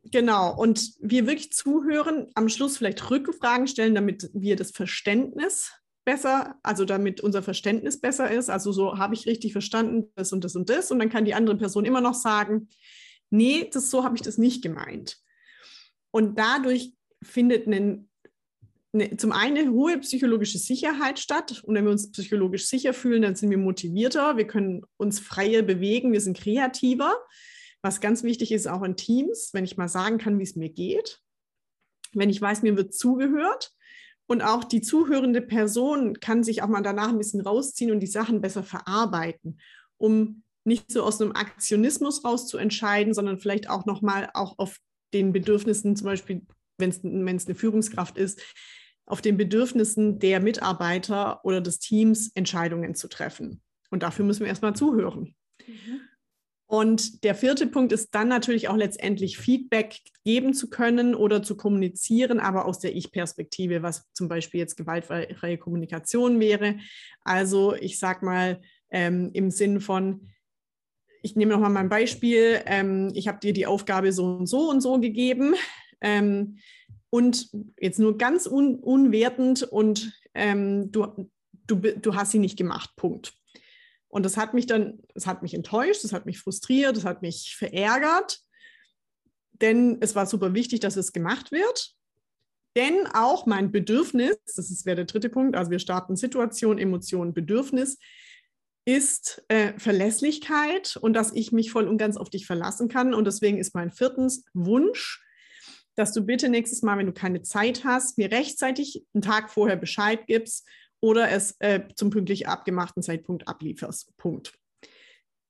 Genau, 0.04 0.56
und 0.58 0.94
wir 1.00 1.28
wirklich 1.28 1.52
zuhören, 1.52 2.26
am 2.34 2.48
Schluss 2.48 2.76
vielleicht 2.76 3.08
Rückfragen 3.08 3.68
stellen, 3.68 3.94
damit 3.94 4.30
wir 4.32 4.56
das 4.56 4.72
Verständnis 4.72 5.72
besser, 6.04 6.56
also 6.64 6.84
damit 6.84 7.20
unser 7.20 7.42
Verständnis 7.42 8.00
besser 8.00 8.28
ist. 8.28 8.50
Also 8.50 8.72
so 8.72 8.98
habe 8.98 9.14
ich 9.14 9.26
richtig 9.26 9.52
verstanden, 9.52 10.10
das 10.16 10.32
und 10.32 10.42
das 10.42 10.56
und 10.56 10.68
das. 10.70 10.90
Und 10.90 10.98
dann 10.98 11.08
kann 11.08 11.24
die 11.24 11.34
andere 11.34 11.56
Person 11.56 11.84
immer 11.84 12.00
noch 12.00 12.14
sagen, 12.14 12.68
nee, 13.30 13.68
das 13.72 13.90
so 13.90 14.02
habe 14.02 14.16
ich 14.16 14.22
das 14.22 14.38
nicht 14.38 14.62
gemeint. 14.62 15.18
Und 16.10 16.36
dadurch 16.36 16.92
findet 17.22 17.68
ein 17.68 18.10
eine, 18.92 19.16
zum 19.16 19.32
einen 19.32 19.56
eine 19.56 19.72
hohe 19.72 19.98
psychologische 19.98 20.58
Sicherheit 20.58 21.18
statt. 21.18 21.62
Und 21.64 21.74
wenn 21.74 21.84
wir 21.84 21.92
uns 21.92 22.10
psychologisch 22.10 22.66
sicher 22.66 22.92
fühlen, 22.92 23.22
dann 23.22 23.34
sind 23.34 23.50
wir 23.50 23.58
motivierter, 23.58 24.36
wir 24.36 24.46
können 24.46 24.82
uns 24.96 25.18
freier 25.18 25.62
bewegen, 25.62 26.12
wir 26.12 26.20
sind 26.20 26.38
kreativer. 26.38 27.14
Was 27.82 28.00
ganz 28.00 28.22
wichtig 28.22 28.52
ist, 28.52 28.68
auch 28.68 28.82
in 28.82 28.96
Teams, 28.96 29.50
wenn 29.52 29.64
ich 29.64 29.76
mal 29.76 29.88
sagen 29.88 30.18
kann, 30.18 30.38
wie 30.38 30.44
es 30.44 30.56
mir 30.56 30.68
geht, 30.68 31.20
wenn 32.12 32.30
ich 32.30 32.40
weiß, 32.40 32.62
mir 32.62 32.76
wird 32.76 32.94
zugehört. 32.94 33.72
Und 34.26 34.42
auch 34.42 34.64
die 34.64 34.80
zuhörende 34.80 35.42
Person 35.42 36.20
kann 36.20 36.44
sich 36.44 36.62
auch 36.62 36.68
mal 36.68 36.82
danach 36.82 37.08
ein 37.08 37.18
bisschen 37.18 37.40
rausziehen 37.40 37.90
und 37.90 38.00
die 38.00 38.06
Sachen 38.06 38.40
besser 38.40 38.62
verarbeiten, 38.62 39.60
um 39.98 40.44
nicht 40.64 40.90
so 40.92 41.02
aus 41.02 41.20
einem 41.20 41.32
Aktionismus 41.32 42.24
raus 42.24 42.46
zu 42.46 42.56
entscheiden, 42.56 43.14
sondern 43.14 43.38
vielleicht 43.38 43.68
auch 43.68 43.84
nochmal 43.84 44.30
auch 44.34 44.58
auf 44.58 44.78
den 45.12 45.32
Bedürfnissen, 45.32 45.96
zum 45.96 46.06
Beispiel, 46.06 46.42
wenn 46.78 46.90
es 46.90 47.46
eine 47.46 47.54
Führungskraft 47.54 48.16
ist, 48.16 48.40
auf 49.06 49.20
den 49.20 49.36
Bedürfnissen 49.36 50.18
der 50.18 50.40
Mitarbeiter 50.40 51.44
oder 51.44 51.60
des 51.60 51.78
Teams 51.78 52.30
Entscheidungen 52.34 52.94
zu 52.94 53.08
treffen. 53.08 53.60
Und 53.90 54.02
dafür 54.02 54.24
müssen 54.24 54.40
wir 54.40 54.48
erstmal 54.48 54.74
zuhören. 54.74 55.34
Mhm. 55.66 56.00
Und 56.72 57.22
der 57.22 57.34
vierte 57.34 57.66
Punkt 57.66 57.92
ist 57.92 58.14
dann 58.14 58.28
natürlich 58.28 58.68
auch 58.68 58.78
letztendlich 58.78 59.36
Feedback 59.36 59.98
geben 60.24 60.54
zu 60.54 60.70
können 60.70 61.14
oder 61.14 61.42
zu 61.42 61.54
kommunizieren, 61.54 62.40
aber 62.40 62.64
aus 62.64 62.78
der 62.78 62.96
Ich-Perspektive, 62.96 63.82
was 63.82 64.10
zum 64.14 64.26
Beispiel 64.26 64.60
jetzt 64.60 64.78
gewaltfreie 64.78 65.58
Kommunikation 65.58 66.40
wäre. 66.40 66.78
Also 67.24 67.74
ich 67.74 67.98
sage 67.98 68.24
mal 68.24 68.62
ähm, 68.88 69.28
im 69.34 69.50
Sinn 69.50 69.82
von, 69.82 70.28
ich 71.20 71.36
nehme 71.36 71.52
nochmal 71.52 71.68
mein 71.68 71.90
Beispiel, 71.90 72.62
ähm, 72.64 73.12
ich 73.14 73.28
habe 73.28 73.40
dir 73.40 73.52
die 73.52 73.66
Aufgabe 73.66 74.10
so 74.10 74.24
und 74.24 74.46
so 74.46 74.70
und 74.70 74.80
so 74.80 74.98
gegeben. 74.98 75.54
Ähm, 76.00 76.56
und 77.12 77.50
jetzt 77.78 77.98
nur 77.98 78.16
ganz 78.16 78.46
un 78.46 78.76
unwertend 78.76 79.64
und 79.64 80.18
ähm, 80.32 80.90
du, 80.90 81.30
du, 81.66 81.76
du 81.76 82.14
hast 82.14 82.32
sie 82.32 82.38
nicht 82.38 82.56
gemacht, 82.56 82.96
Punkt. 82.96 83.34
Und 84.08 84.24
das 84.24 84.38
hat 84.38 84.54
mich 84.54 84.64
dann, 84.64 84.98
das 85.12 85.26
hat 85.26 85.42
mich 85.42 85.52
enttäuscht, 85.52 86.04
das 86.04 86.14
hat 86.14 86.24
mich 86.24 86.38
frustriert, 86.38 86.96
das 86.96 87.04
hat 87.04 87.20
mich 87.20 87.54
verärgert, 87.54 88.40
denn 89.60 89.98
es 90.00 90.14
war 90.14 90.24
super 90.24 90.54
wichtig, 90.54 90.80
dass 90.80 90.96
es 90.96 91.12
gemacht 91.12 91.52
wird. 91.52 91.94
Denn 92.76 93.06
auch 93.12 93.44
mein 93.44 93.70
Bedürfnis, 93.70 94.38
das 94.56 94.86
wäre 94.86 94.96
der 94.96 95.04
dritte 95.04 95.28
Punkt, 95.28 95.54
also 95.54 95.70
wir 95.70 95.80
starten 95.80 96.16
Situation, 96.16 96.78
Emotion, 96.78 97.34
Bedürfnis, 97.34 97.98
ist 98.86 99.44
äh, 99.48 99.78
Verlässlichkeit 99.78 100.96
und 100.96 101.12
dass 101.12 101.30
ich 101.34 101.52
mich 101.52 101.70
voll 101.70 101.88
und 101.88 101.98
ganz 101.98 102.16
auf 102.16 102.30
dich 102.30 102.46
verlassen 102.46 102.88
kann. 102.88 103.12
Und 103.12 103.26
deswegen 103.26 103.58
ist 103.58 103.74
mein 103.74 103.90
viertens 103.90 104.46
Wunsch, 104.54 105.22
dass 105.94 106.12
du 106.12 106.24
bitte 106.24 106.48
nächstes 106.48 106.82
Mal, 106.82 106.98
wenn 106.98 107.06
du 107.06 107.12
keine 107.12 107.42
Zeit 107.42 107.84
hast, 107.84 108.18
mir 108.18 108.30
rechtzeitig 108.30 109.04
einen 109.14 109.22
Tag 109.22 109.50
vorher 109.50 109.76
Bescheid 109.76 110.26
gibst 110.26 110.66
oder 111.00 111.30
es 111.30 111.56
äh, 111.58 111.80
zum 111.94 112.10
pünktlich 112.10 112.48
abgemachten 112.48 113.02
Zeitpunkt 113.02 113.48
ablieferst. 113.48 114.16
Punkt. 114.16 114.54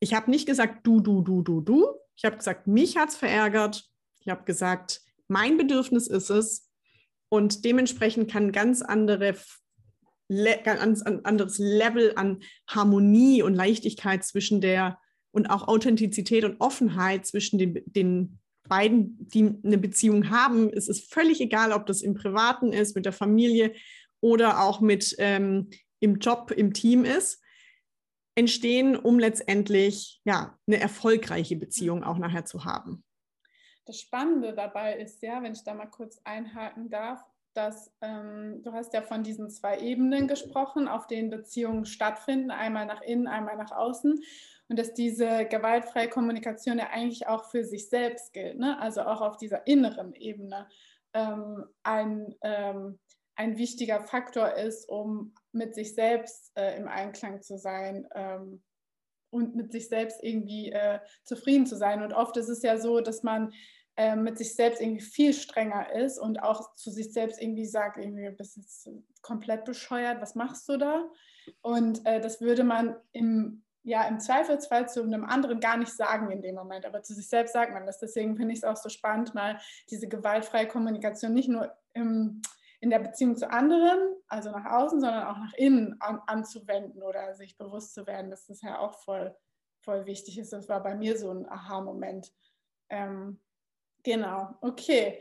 Ich 0.00 0.14
habe 0.14 0.30
nicht 0.30 0.46
gesagt, 0.46 0.86
du, 0.86 1.00
du, 1.00 1.22
du, 1.22 1.42
du, 1.42 1.60
du. 1.60 1.86
Ich 2.16 2.24
habe 2.24 2.36
gesagt, 2.36 2.66
mich 2.66 2.96
hat 2.96 3.10
es 3.10 3.16
verärgert. 3.16 3.84
Ich 4.20 4.28
habe 4.28 4.44
gesagt, 4.44 5.00
mein 5.28 5.56
Bedürfnis 5.56 6.08
ist 6.08 6.30
es. 6.30 6.68
Und 7.28 7.64
dementsprechend 7.64 8.30
kann 8.30 8.52
ganz 8.52 8.82
andere 8.82 9.36
ganz 10.64 11.02
anderes 11.02 11.58
Level 11.58 12.12
an 12.16 12.42
Harmonie 12.66 13.42
und 13.42 13.54
Leichtigkeit 13.54 14.24
zwischen 14.24 14.60
der 14.60 14.98
und 15.30 15.48
auch 15.48 15.68
Authentizität 15.68 16.44
und 16.44 16.60
Offenheit 16.60 17.26
zwischen 17.26 17.58
den, 17.58 17.82
den 17.86 18.38
beiden, 18.72 19.28
die 19.28 19.54
eine 19.62 19.76
Beziehung 19.76 20.30
haben, 20.30 20.70
es 20.70 20.88
ist 20.88 21.12
völlig 21.12 21.42
egal, 21.42 21.72
ob 21.72 21.84
das 21.84 22.00
im 22.00 22.14
Privaten 22.14 22.72
ist, 22.72 22.96
mit 22.96 23.04
der 23.04 23.12
Familie 23.12 23.74
oder 24.22 24.62
auch 24.62 24.80
mit 24.80 25.14
ähm, 25.18 25.68
im 26.00 26.16
Job, 26.16 26.50
im 26.50 26.72
Team 26.72 27.04
ist, 27.04 27.42
entstehen, 28.34 28.96
um 28.96 29.18
letztendlich 29.18 30.22
ja 30.24 30.58
eine 30.66 30.80
erfolgreiche 30.80 31.56
Beziehung 31.56 32.02
auch 32.02 32.16
nachher 32.16 32.46
zu 32.46 32.64
haben. 32.64 33.04
Das 33.84 34.00
Spannende 34.00 34.54
dabei 34.54 34.98
ist 34.98 35.20
ja, 35.22 35.42
wenn 35.42 35.52
ich 35.52 35.64
da 35.64 35.74
mal 35.74 35.90
kurz 35.90 36.18
einhaken 36.24 36.88
darf, 36.88 37.22
dass 37.52 37.92
ähm, 38.00 38.62
du 38.62 38.72
hast 38.72 38.94
ja 38.94 39.02
von 39.02 39.22
diesen 39.22 39.50
zwei 39.50 39.80
Ebenen 39.80 40.28
gesprochen, 40.28 40.88
auf 40.88 41.08
denen 41.08 41.28
Beziehungen 41.28 41.84
stattfinden, 41.84 42.50
einmal 42.50 42.86
nach 42.86 43.02
innen, 43.02 43.26
einmal 43.26 43.58
nach 43.58 43.72
außen. 43.72 44.22
Und 44.68 44.78
dass 44.78 44.94
diese 44.94 45.44
gewaltfreie 45.46 46.08
Kommunikation 46.08 46.78
ja 46.78 46.88
eigentlich 46.90 47.26
auch 47.26 47.50
für 47.50 47.64
sich 47.64 47.88
selbst 47.88 48.32
gilt, 48.32 48.58
ne? 48.58 48.78
also 48.80 49.02
auch 49.02 49.20
auf 49.20 49.36
dieser 49.36 49.66
inneren 49.66 50.14
Ebene 50.14 50.68
ähm, 51.14 51.66
ein, 51.82 52.34
ähm, 52.42 52.98
ein 53.36 53.58
wichtiger 53.58 54.00
Faktor 54.00 54.54
ist, 54.54 54.88
um 54.88 55.34
mit 55.52 55.74
sich 55.74 55.94
selbst 55.94 56.52
äh, 56.56 56.76
im 56.76 56.88
Einklang 56.88 57.42
zu 57.42 57.58
sein 57.58 58.08
ähm, 58.14 58.62
und 59.30 59.56
mit 59.56 59.72
sich 59.72 59.88
selbst 59.88 60.22
irgendwie 60.22 60.72
äh, 60.72 61.00
zufrieden 61.24 61.66
zu 61.66 61.76
sein. 61.76 62.02
Und 62.02 62.12
oft 62.12 62.36
ist 62.36 62.48
es 62.48 62.62
ja 62.62 62.78
so, 62.78 63.00
dass 63.00 63.22
man 63.22 63.52
äh, 63.96 64.16
mit 64.16 64.38
sich 64.38 64.54
selbst 64.54 64.80
irgendwie 64.80 65.04
viel 65.04 65.34
strenger 65.34 65.92
ist 65.94 66.18
und 66.18 66.42
auch 66.42 66.74
zu 66.76 66.90
sich 66.90 67.12
selbst 67.12 67.40
irgendwie 67.40 67.66
sagt, 67.66 67.98
irgendwie 67.98 68.30
bist 68.30 68.56
jetzt 68.56 68.88
komplett 69.20 69.64
bescheuert, 69.64 70.22
was 70.22 70.34
machst 70.34 70.68
du 70.68 70.78
da? 70.78 71.10
Und 71.60 72.04
äh, 72.06 72.20
das 72.20 72.40
würde 72.40 72.64
man 72.64 72.96
im, 73.12 73.64
ja, 73.84 74.06
im 74.06 74.20
Zweifelsfall 74.20 74.88
zu 74.88 75.02
einem 75.02 75.24
anderen 75.24 75.60
gar 75.60 75.76
nicht 75.76 75.92
sagen 75.92 76.30
in 76.30 76.42
dem 76.42 76.54
Moment, 76.54 76.86
aber 76.86 77.02
zu 77.02 77.14
sich 77.14 77.28
selbst 77.28 77.52
sagt 77.52 77.72
man 77.72 77.86
das. 77.86 77.98
Deswegen 77.98 78.36
finde 78.36 78.52
ich 78.52 78.60
es 78.60 78.64
auch 78.64 78.76
so 78.76 78.88
spannend, 78.88 79.34
mal 79.34 79.60
diese 79.90 80.08
gewaltfreie 80.08 80.68
Kommunikation 80.68 81.32
nicht 81.32 81.48
nur 81.48 81.72
im, 81.92 82.42
in 82.80 82.90
der 82.90 83.00
Beziehung 83.00 83.36
zu 83.36 83.50
anderen, 83.50 83.98
also 84.28 84.50
nach 84.50 84.66
außen, 84.66 85.00
sondern 85.00 85.26
auch 85.26 85.38
nach 85.38 85.54
innen 85.54 86.00
an, 86.00 86.20
anzuwenden 86.26 87.02
oder 87.02 87.34
sich 87.34 87.56
bewusst 87.56 87.94
zu 87.94 88.06
werden, 88.06 88.30
dass 88.30 88.46
das 88.46 88.62
ja 88.62 88.78
auch 88.78 88.94
voll, 88.94 89.36
voll 89.80 90.06
wichtig 90.06 90.38
ist. 90.38 90.52
Das 90.52 90.68
war 90.68 90.82
bei 90.82 90.94
mir 90.94 91.18
so 91.18 91.30
ein 91.30 91.48
Aha-Moment. 91.48 92.32
Ähm, 92.88 93.40
Genau, 94.02 94.56
okay. 94.60 95.20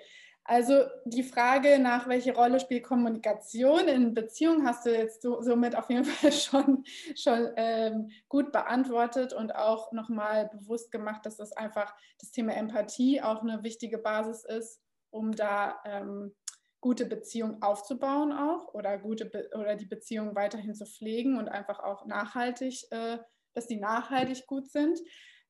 Also 0.51 0.83
die 1.05 1.23
Frage 1.23 1.79
nach 1.79 2.09
welche 2.09 2.35
Rolle 2.35 2.59
spielt 2.59 2.83
Kommunikation 2.83 3.87
in 3.87 4.13
Beziehungen 4.13 4.67
hast 4.67 4.85
du 4.85 4.93
jetzt 4.93 5.21
so, 5.21 5.41
somit 5.41 5.77
auf 5.77 5.89
jeden 5.89 6.03
Fall 6.03 6.33
schon, 6.33 6.83
schon 7.15 7.53
ähm, 7.55 8.11
gut 8.27 8.51
beantwortet 8.51 9.31
und 9.31 9.55
auch 9.55 9.93
nochmal 9.93 10.49
bewusst 10.49 10.91
gemacht, 10.91 11.25
dass 11.25 11.37
das 11.37 11.53
einfach 11.53 11.95
das 12.19 12.31
Thema 12.31 12.53
Empathie 12.53 13.21
auch 13.21 13.41
eine 13.41 13.63
wichtige 13.63 13.97
Basis 13.97 14.43
ist, 14.43 14.81
um 15.09 15.31
da 15.31 15.81
ähm, 15.85 16.35
gute 16.81 17.05
Beziehungen 17.05 17.61
aufzubauen 17.61 18.33
auch 18.33 18.73
oder 18.73 18.97
gute 18.97 19.27
Be 19.27 19.49
oder 19.57 19.77
die 19.77 19.85
Beziehungen 19.85 20.35
weiterhin 20.35 20.75
zu 20.75 20.85
pflegen 20.85 21.37
und 21.37 21.47
einfach 21.47 21.79
auch 21.79 22.05
nachhaltig, 22.05 22.91
äh, 22.91 23.19
dass 23.53 23.67
die 23.67 23.79
nachhaltig 23.79 24.47
gut 24.47 24.69
sind. 24.69 24.99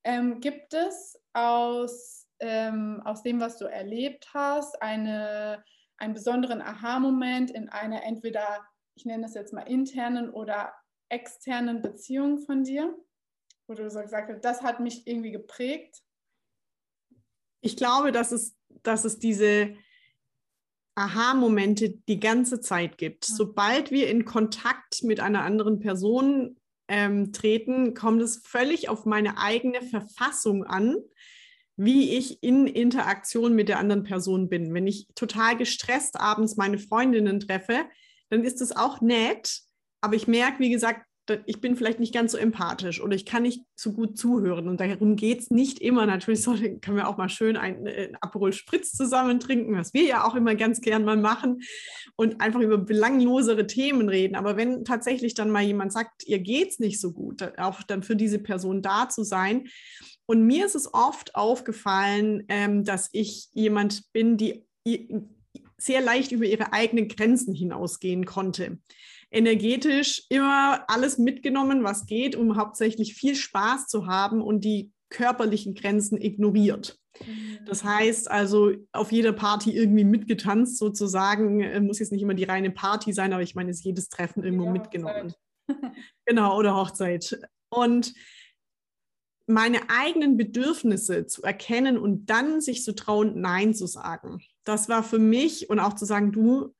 Ähm, 0.03 0.41
gibt 0.41 0.75
es 0.75 1.19
aus 1.33 2.20
ähm, 2.41 3.01
aus 3.05 3.23
dem, 3.23 3.39
was 3.39 3.57
du 3.57 3.65
erlebt 3.65 4.33
hast, 4.33 4.81
eine, 4.81 5.63
einen 5.97 6.13
besonderen 6.13 6.61
Aha-Moment 6.61 7.51
in 7.51 7.69
einer 7.69 8.03
entweder, 8.03 8.65
ich 8.95 9.05
nenne 9.05 9.25
es 9.25 9.35
jetzt 9.35 9.53
mal 9.53 9.61
internen 9.61 10.29
oder 10.31 10.73
externen 11.09 11.81
Beziehung 11.81 12.39
von 12.39 12.63
dir, 12.63 12.93
wo 13.67 13.75
du 13.75 13.89
so 13.89 14.01
gesagt 14.01 14.29
hast, 14.29 14.43
das 14.43 14.61
hat 14.63 14.79
mich 14.79 15.07
irgendwie 15.07 15.31
geprägt? 15.31 16.01
Ich 17.61 17.77
glaube, 17.77 18.11
dass 18.11 18.31
es, 18.31 18.57
dass 18.81 19.05
es 19.05 19.19
diese 19.19 19.75
Aha-Momente 20.95 21.89
die 22.07 22.19
ganze 22.19 22.59
Zeit 22.59 22.97
gibt. 22.97 23.29
Mhm. 23.29 23.35
Sobald 23.35 23.91
wir 23.91 24.09
in 24.09 24.25
Kontakt 24.25 25.03
mit 25.03 25.19
einer 25.19 25.43
anderen 25.43 25.79
Person 25.79 26.57
ähm, 26.87 27.31
treten, 27.31 27.93
kommt 27.93 28.21
es 28.21 28.37
völlig 28.37 28.89
auf 28.89 29.05
meine 29.05 29.37
eigene 29.37 29.81
Verfassung 29.81 30.63
an, 30.63 30.97
wie 31.77 32.17
ich 32.17 32.43
in 32.43 32.67
Interaktion 32.67 33.55
mit 33.55 33.69
der 33.69 33.79
anderen 33.79 34.03
Person 34.03 34.49
bin. 34.49 34.73
Wenn 34.73 34.87
ich 34.87 35.07
total 35.15 35.57
gestresst 35.57 36.19
abends 36.19 36.57
meine 36.57 36.77
Freundinnen 36.77 37.39
treffe, 37.39 37.85
dann 38.29 38.43
ist 38.43 38.61
es 38.61 38.75
auch 38.75 39.01
nett, 39.01 39.61
aber 40.01 40.15
ich 40.15 40.27
merke, 40.27 40.59
wie 40.59 40.69
gesagt, 40.69 41.05
ich 41.45 41.61
bin 41.61 41.75
vielleicht 41.75 41.99
nicht 41.99 42.13
ganz 42.13 42.31
so 42.33 42.37
empathisch 42.37 43.01
oder 43.01 43.15
ich 43.15 43.25
kann 43.25 43.43
nicht 43.43 43.63
so 43.75 43.93
gut 43.93 44.17
zuhören. 44.17 44.67
Und 44.67 44.79
darum 44.79 45.15
geht 45.15 45.39
es 45.39 45.51
nicht 45.51 45.79
immer. 45.79 46.05
Natürlich 46.05 46.43
können 46.43 46.97
wir 46.97 47.07
auch 47.07 47.17
mal 47.17 47.29
schön 47.29 47.57
einen, 47.57 47.85
äh, 47.85 48.05
einen 48.05 48.17
Aperol 48.19 48.53
Spritz 48.53 48.91
zusammen 48.91 49.39
trinken, 49.39 49.77
was 49.77 49.93
wir 49.93 50.03
ja 50.03 50.25
auch 50.25 50.35
immer 50.35 50.55
ganz 50.55 50.81
gern 50.81 51.05
mal 51.05 51.17
machen 51.17 51.61
und 52.15 52.41
einfach 52.41 52.59
über 52.59 52.77
belanglosere 52.77 53.67
Themen 53.67 54.09
reden. 54.09 54.35
Aber 54.35 54.57
wenn 54.57 54.83
tatsächlich 54.83 55.33
dann 55.33 55.51
mal 55.51 55.63
jemand 55.63 55.93
sagt, 55.93 56.27
ihr 56.27 56.39
geht 56.39 56.69
es 56.69 56.79
nicht 56.79 56.99
so 56.99 57.13
gut, 57.13 57.57
auch 57.57 57.83
dann 57.83 58.03
für 58.03 58.15
diese 58.15 58.39
Person 58.39 58.81
da 58.81 59.07
zu 59.07 59.23
sein, 59.23 59.67
und 60.31 60.47
mir 60.47 60.65
ist 60.65 60.75
es 60.75 60.93
oft 60.93 61.35
aufgefallen, 61.35 62.45
ähm, 62.47 62.85
dass 62.85 63.09
ich 63.11 63.49
jemand 63.51 64.13
bin, 64.13 64.37
die 64.37 64.63
sehr 65.77 65.99
leicht 65.99 66.31
über 66.31 66.45
ihre 66.45 66.71
eigenen 66.71 67.09
Grenzen 67.09 67.53
hinausgehen 67.53 68.23
konnte. 68.23 68.79
Energetisch 69.29 70.23
immer 70.29 70.85
alles 70.87 71.17
mitgenommen, 71.17 71.83
was 71.83 72.05
geht, 72.05 72.37
um 72.37 72.55
hauptsächlich 72.55 73.13
viel 73.13 73.35
Spaß 73.35 73.87
zu 73.87 74.07
haben 74.07 74.41
und 74.41 74.63
die 74.63 74.93
körperlichen 75.09 75.75
Grenzen 75.75 76.17
ignoriert. 76.21 76.97
Mhm. 77.19 77.65
Das 77.65 77.83
heißt 77.83 78.31
also 78.31 78.71
auf 78.93 79.11
jeder 79.11 79.33
Party 79.33 79.75
irgendwie 79.75 80.05
mitgetanzt 80.05 80.77
sozusagen, 80.77 81.59
äh, 81.59 81.81
muss 81.81 81.99
jetzt 81.99 82.13
nicht 82.13 82.21
immer 82.21 82.35
die 82.35 82.45
reine 82.45 82.71
Party 82.71 83.11
sein, 83.11 83.33
aber 83.33 83.43
ich 83.43 83.53
meine, 83.53 83.71
ist 83.71 83.83
jedes 83.83 84.07
Treffen 84.07 84.45
irgendwo 84.45 84.67
ja, 84.67 84.71
mitgenommen. 84.71 85.33
genau, 86.25 86.57
oder 86.57 86.73
Hochzeit. 86.73 87.37
Und 87.69 88.13
meine 89.47 89.89
eigenen 89.89 90.37
Bedürfnisse 90.37 91.25
zu 91.25 91.43
erkennen 91.43 91.97
und 91.97 92.29
dann 92.29 92.61
sich 92.61 92.83
zu 92.83 92.95
trauen, 92.95 93.39
Nein 93.41 93.73
zu 93.73 93.87
sagen. 93.87 94.41
Das 94.63 94.89
war 94.89 95.03
für 95.03 95.19
mich 95.19 95.69
und 95.69 95.79
auch 95.79 95.93
zu 95.93 96.05
sagen, 96.05 96.31
du, 96.31 96.73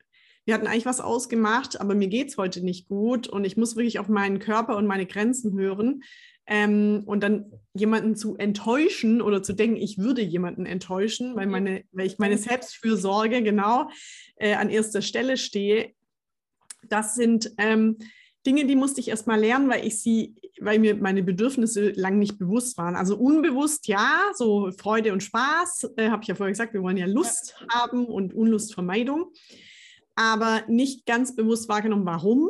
wir 0.45 0.53
hatten 0.53 0.67
eigentlich 0.67 0.85
was 0.85 1.01
ausgemacht, 1.01 1.79
aber 1.79 1.95
mir 1.95 2.07
geht 2.07 2.29
es 2.29 2.37
heute 2.37 2.63
nicht 2.63 2.87
gut 2.87 3.27
und 3.27 3.45
ich 3.45 3.57
muss 3.57 3.75
wirklich 3.75 3.99
auf 3.99 4.07
meinen 4.07 4.39
Körper 4.39 4.77
und 4.77 4.87
meine 4.87 5.05
Grenzen 5.05 5.57
hören. 5.57 6.03
Ähm, 6.47 7.03
und 7.05 7.21
dann 7.21 7.51
jemanden 7.73 8.15
zu 8.15 8.35
enttäuschen 8.35 9.21
oder 9.21 9.43
zu 9.43 9.53
denken, 9.53 9.77
ich 9.77 9.99
würde 9.99 10.21
jemanden 10.23 10.65
enttäuschen, 10.65 11.35
weil, 11.35 11.45
meine, 11.45 11.83
weil 11.91 12.07
ich 12.07 12.17
meine 12.17 12.37
Selbstfürsorge 12.37 13.43
genau 13.43 13.89
äh, 14.37 14.55
an 14.55 14.69
erster 14.69 15.03
Stelle 15.03 15.37
stehe, 15.37 15.93
das 16.89 17.13
sind 17.15 17.51
ähm, 17.57 17.97
Dinge, 18.45 18.65
die 18.65 18.75
musste 18.75 18.99
ich 19.01 19.09
erst 19.09 19.27
mal 19.27 19.39
lernen, 19.39 19.69
weil 19.69 19.85
ich 19.85 20.01
sie, 20.01 20.35
weil 20.59 20.79
mir 20.79 20.95
meine 20.95 21.23
Bedürfnisse 21.23 21.91
lang 21.91 22.17
nicht 22.17 22.39
bewusst 22.39 22.77
waren. 22.77 22.95
Also 22.95 23.17
unbewusst, 23.17 23.87
ja, 23.87 24.19
so 24.33 24.71
Freude 24.71 25.13
und 25.13 25.21
Spaß, 25.21 25.91
äh, 25.97 26.09
habe 26.09 26.23
ich 26.23 26.27
ja 26.27 26.35
vorher 26.35 26.51
gesagt, 26.51 26.73
wir 26.73 26.81
wollen 26.81 26.97
ja 26.97 27.05
Lust 27.05 27.55
ja. 27.59 27.81
haben 27.81 28.05
und 28.05 28.33
Unlustvermeidung, 28.33 29.31
aber 30.15 30.63
nicht 30.67 31.05
ganz 31.05 31.35
bewusst 31.35 31.69
wahrgenommen, 31.69 32.05
warum. 32.05 32.49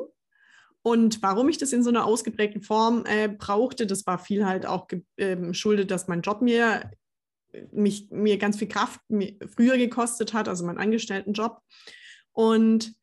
Und 0.84 1.21
warum 1.21 1.47
ich 1.49 1.60
das 1.60 1.73
in 1.73 1.84
so 1.84 1.89
einer 1.89 2.06
ausgeprägten 2.06 2.62
Form 2.62 3.04
äh, 3.06 3.27
brauchte, 3.27 3.86
das 3.86 4.08
war 4.08 4.17
viel 4.17 4.45
halt 4.45 4.65
auch 4.65 4.88
geschuldet, 4.88 5.86
ähm, 5.86 5.88
dass 5.88 6.08
mein 6.08 6.21
Job 6.21 6.41
mir 6.41 6.89
mich 7.71 8.10
mir 8.12 8.38
ganz 8.38 8.58
viel 8.58 8.67
Kraft 8.67 8.99
früher 9.56 9.77
gekostet 9.77 10.34
hat, 10.34 10.47
also 10.47 10.65
mein 10.65 10.77
Angestelltenjob. 10.77 11.60
Und 12.32 12.93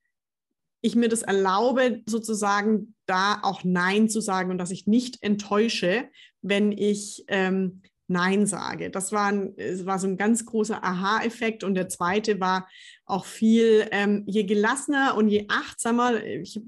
ich 0.81 0.95
mir 0.95 1.09
das 1.09 1.23
erlaube, 1.23 2.03
sozusagen 2.07 2.95
da 3.07 3.41
auch 3.43 3.65
Nein 3.65 4.09
zu 4.09 4.21
sagen 4.21 4.51
und 4.51 4.59
dass 4.59 4.71
ich 4.71 4.87
nicht 4.87 5.23
enttäusche, 5.23 6.09
wenn 6.43 6.73
ich 6.73 7.25
ähm, 7.29 7.83
Nein 8.07 8.47
sage. 8.47 8.91
Das 8.91 9.13
war, 9.13 9.27
ein, 9.27 9.55
war 9.85 9.99
so 9.99 10.07
ein 10.07 10.17
ganz 10.17 10.47
großer 10.47 10.83
Aha-Effekt. 10.83 11.63
Und 11.63 11.75
der 11.75 11.89
zweite 11.89 12.41
war 12.41 12.67
auch 13.05 13.27
viel, 13.27 13.87
ähm, 13.91 14.25
je 14.27 14.45
gelassener 14.45 15.15
und 15.15 15.29
je 15.29 15.47
achtsamer, 15.49 16.25
ich, 16.25 16.59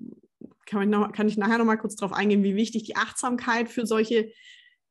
kann, 0.67 0.83
ich 0.83 0.89
noch, 0.89 1.13
kann 1.13 1.29
ich 1.29 1.39
nachher 1.39 1.59
noch 1.59 1.65
mal 1.65 1.77
kurz 1.77 1.97
darauf 1.97 2.15
eingehen, 2.15 2.43
wie 2.43 2.57
wichtig 2.57 2.85
die 2.85 2.97
Achtsamkeit 2.97 3.71
für 3.71 3.87
solche 3.87 4.33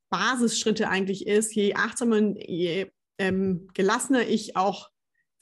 Basisschritte 0.09 0.89
eigentlich 0.89 1.27
ist. 1.27 1.53
Je 1.53 1.75
achtsamer 1.75 2.17
und 2.17 2.35
je 2.37 2.87
ähm, 3.19 3.67
gelassener 3.75 4.27
ich 4.27 4.55
auch 4.55 4.89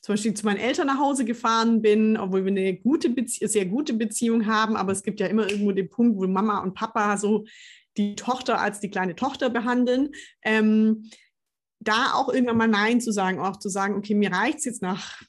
zum 0.02 0.14
Beispiel 0.14 0.34
zu 0.34 0.46
meinen 0.46 0.58
Eltern 0.60 0.88
nach 0.88 1.00
Hause 1.00 1.26
gefahren 1.26 1.82
bin, 1.82 2.18
obwohl 2.18 2.46
wir 2.46 2.52
eine 2.52 2.78
gute 2.78 3.14
sehr 3.26 3.66
gute 3.66 3.94
Beziehung 3.94 4.46
haben, 4.46 4.76
aber 4.76 4.92
es 4.92 5.04
gibt 5.04 5.20
ja 5.20 5.28
immer 5.28 5.50
irgendwo 5.50 5.72
den 5.72 5.90
Punkt, 5.90 6.18
wo 6.18 6.28
Mama 6.28 6.60
und 6.60 6.74
Papa 6.74 7.18
so 7.18 7.46
die 7.98 8.16
Tochter 8.16 8.62
als 8.62 8.80
die 8.80 8.90
kleine 8.90 9.16
Tochter 9.16 9.50
behandeln. 9.50 10.10
Ähm, 10.44 11.10
da 11.80 12.14
auch 12.14 12.30
irgendwann 12.30 12.58
mal 12.58 12.68
Nein 12.68 13.02
zu 13.02 13.12
sagen, 13.12 13.40
auch 13.40 13.58
zu 13.58 13.70
sagen, 13.70 13.96
okay, 13.96 14.16
mir 14.16 14.32
reicht 14.32 14.60
es 14.60 14.66
jetzt 14.66 14.82
nach 14.82 15.22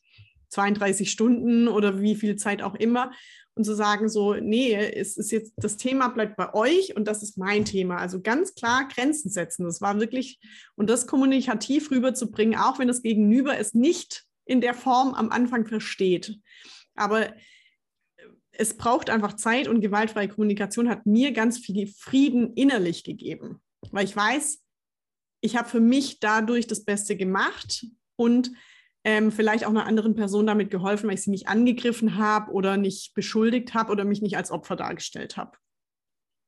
32 0.50 1.10
Stunden 1.10 1.68
oder 1.68 2.00
wie 2.00 2.16
viel 2.16 2.36
Zeit 2.36 2.62
auch 2.62 2.74
immer. 2.74 3.12
Und 3.54 3.64
zu 3.64 3.74
sagen, 3.74 4.08
so, 4.08 4.34
nee, 4.34 4.72
es 4.72 5.16
ist 5.16 5.32
jetzt, 5.32 5.52
das 5.56 5.76
Thema 5.76 6.08
bleibt 6.08 6.36
bei 6.36 6.54
euch 6.54 6.94
und 6.94 7.08
das 7.08 7.24
ist 7.24 7.36
mein 7.36 7.64
Thema. 7.64 7.96
Also 7.96 8.20
ganz 8.20 8.54
klar 8.54 8.86
Grenzen 8.86 9.30
setzen. 9.30 9.64
Das 9.64 9.80
war 9.80 9.98
wirklich, 9.98 10.38
und 10.76 10.88
das 10.88 11.08
kommunikativ 11.08 11.90
rüberzubringen, 11.90 12.56
auch 12.56 12.78
wenn 12.78 12.86
das 12.86 13.02
Gegenüber 13.02 13.58
es 13.58 13.74
nicht 13.74 14.27
in 14.48 14.60
der 14.60 14.74
Form 14.74 15.14
am 15.14 15.30
Anfang 15.30 15.66
versteht. 15.66 16.40
Aber 16.94 17.32
es 18.52 18.76
braucht 18.76 19.10
einfach 19.10 19.34
Zeit 19.34 19.68
und 19.68 19.80
gewaltfreie 19.80 20.28
Kommunikation 20.28 20.88
hat 20.88 21.06
mir 21.06 21.32
ganz 21.32 21.58
viel 21.58 21.86
Frieden 21.86 22.54
innerlich 22.54 23.04
gegeben, 23.04 23.62
weil 23.92 24.04
ich 24.04 24.16
weiß, 24.16 24.64
ich 25.40 25.56
habe 25.56 25.68
für 25.68 25.80
mich 25.80 26.18
dadurch 26.18 26.66
das 26.66 26.84
Beste 26.84 27.16
gemacht 27.16 27.86
und 28.16 28.50
ähm, 29.04 29.30
vielleicht 29.30 29.64
auch 29.64 29.70
einer 29.70 29.86
anderen 29.86 30.16
Person 30.16 30.46
damit 30.46 30.70
geholfen, 30.70 31.06
weil 31.06 31.14
ich 31.14 31.22
sie 31.22 31.30
nicht 31.30 31.46
angegriffen 31.46 32.16
habe 32.16 32.50
oder 32.52 32.76
nicht 32.76 33.14
beschuldigt 33.14 33.74
habe 33.74 33.92
oder 33.92 34.04
mich 34.04 34.22
nicht 34.22 34.36
als 34.36 34.50
Opfer 34.50 34.74
dargestellt 34.74 35.36
habe. 35.36 35.56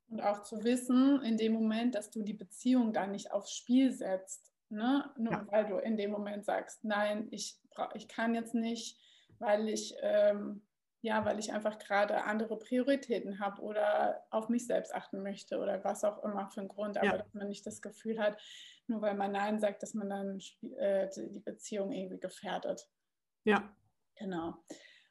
Und 0.09 0.21
auch 0.21 0.43
zu 0.43 0.61
wissen, 0.65 1.21
in 1.21 1.37
dem 1.37 1.53
Moment, 1.53 1.95
dass 1.95 2.09
du 2.09 2.21
die 2.21 2.33
Beziehung 2.33 2.91
da 2.91 3.07
nicht 3.07 3.31
aufs 3.31 3.53
Spiel 3.53 3.93
setzt, 3.93 4.51
ne? 4.67 5.09
nur 5.17 5.31
ja. 5.31 5.47
weil 5.49 5.65
du 5.67 5.77
in 5.77 5.95
dem 5.95 6.11
Moment 6.11 6.43
sagst, 6.43 6.83
nein, 6.83 7.29
ich, 7.31 7.57
ich 7.93 8.07
kann 8.07 8.35
jetzt 8.35 8.53
nicht, 8.53 8.99
weil 9.39 9.69
ich, 9.69 9.95
ähm, 10.01 10.61
ja, 11.01 11.25
weil 11.25 11.39
ich 11.39 11.51
einfach 11.51 11.79
gerade 11.79 12.23
andere 12.25 12.57
Prioritäten 12.59 13.39
habe 13.39 13.61
oder 13.61 14.23
auf 14.29 14.49
mich 14.49 14.67
selbst 14.67 14.93
achten 14.93 15.23
möchte 15.23 15.57
oder 15.59 15.83
was 15.83 16.03
auch 16.03 16.23
immer 16.23 16.47
für 16.47 16.61
einen 16.61 16.69
Grund, 16.69 16.97
aber 16.97 17.07
ja. 17.07 17.17
dass 17.17 17.33
man 17.33 17.47
nicht 17.47 17.65
das 17.65 17.81
Gefühl 17.81 18.19
hat, 18.19 18.39
nur 18.87 19.01
weil 19.01 19.15
man 19.15 19.31
Nein 19.31 19.59
sagt, 19.59 19.81
dass 19.81 19.93
man 19.93 20.09
dann 20.09 20.39
äh, 20.77 21.09
die 21.15 21.39
Beziehung 21.39 21.91
irgendwie 21.91 22.19
gefährdet. 22.19 22.87
Ja. 23.43 23.75
Genau. 24.15 24.55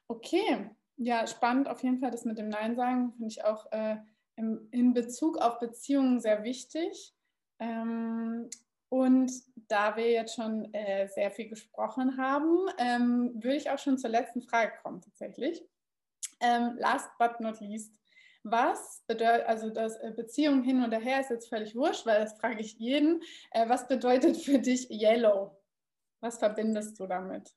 Okay, 0.07 0.69
ja, 0.95 1.25
spannend 1.27 1.67
auf 1.67 1.83
jeden 1.83 1.99
Fall 1.99 2.11
das 2.11 2.25
mit 2.25 2.37
dem 2.37 2.49
Nein 2.49 2.75
sagen, 2.75 3.11
finde 3.13 3.27
ich 3.27 3.43
auch 3.43 3.69
äh, 3.71 3.97
im, 4.35 4.67
in 4.71 4.93
Bezug 4.93 5.37
auf 5.37 5.59
Beziehungen 5.59 6.19
sehr 6.21 6.43
wichtig. 6.43 7.13
Ähm, 7.59 8.49
und 8.91 9.31
da 9.69 9.95
wir 9.95 10.11
jetzt 10.11 10.35
schon 10.35 10.71
äh, 10.73 11.07
sehr 11.07 11.31
viel 11.31 11.47
gesprochen 11.47 12.17
haben, 12.17 12.57
ähm, 12.77 13.31
würde 13.35 13.55
ich 13.55 13.69
auch 13.69 13.79
schon 13.79 13.97
zur 13.97 14.09
letzten 14.09 14.41
Frage 14.41 14.73
kommen 14.83 15.01
tatsächlich. 15.01 15.63
Ähm, 16.41 16.75
last 16.77 17.09
but 17.17 17.39
not 17.39 17.61
least, 17.61 17.95
was 18.43 19.01
bedeutet, 19.07 19.47
also 19.47 19.69
das 19.69 19.95
äh, 19.97 20.11
Beziehung 20.13 20.61
hin 20.63 20.83
und 20.83 20.91
her 20.91 21.21
ist 21.21 21.29
jetzt 21.29 21.47
völlig 21.47 21.73
wurscht, 21.73 22.05
weil 22.05 22.19
das 22.19 22.37
frage 22.37 22.59
ich 22.59 22.73
jeden. 22.79 23.23
Äh, 23.51 23.69
was 23.69 23.87
bedeutet 23.87 24.35
für 24.35 24.59
dich 24.59 24.89
Yellow? 24.89 25.57
Was 26.19 26.39
verbindest 26.39 26.99
du 26.99 27.07
damit? 27.07 27.49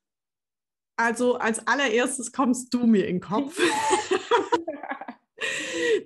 Also 0.95 1.35
als 1.35 1.67
allererstes 1.67 2.31
kommst 2.31 2.73
du 2.73 2.87
mir 2.87 3.07
in 3.07 3.15
den 3.15 3.21
Kopf. 3.21 3.59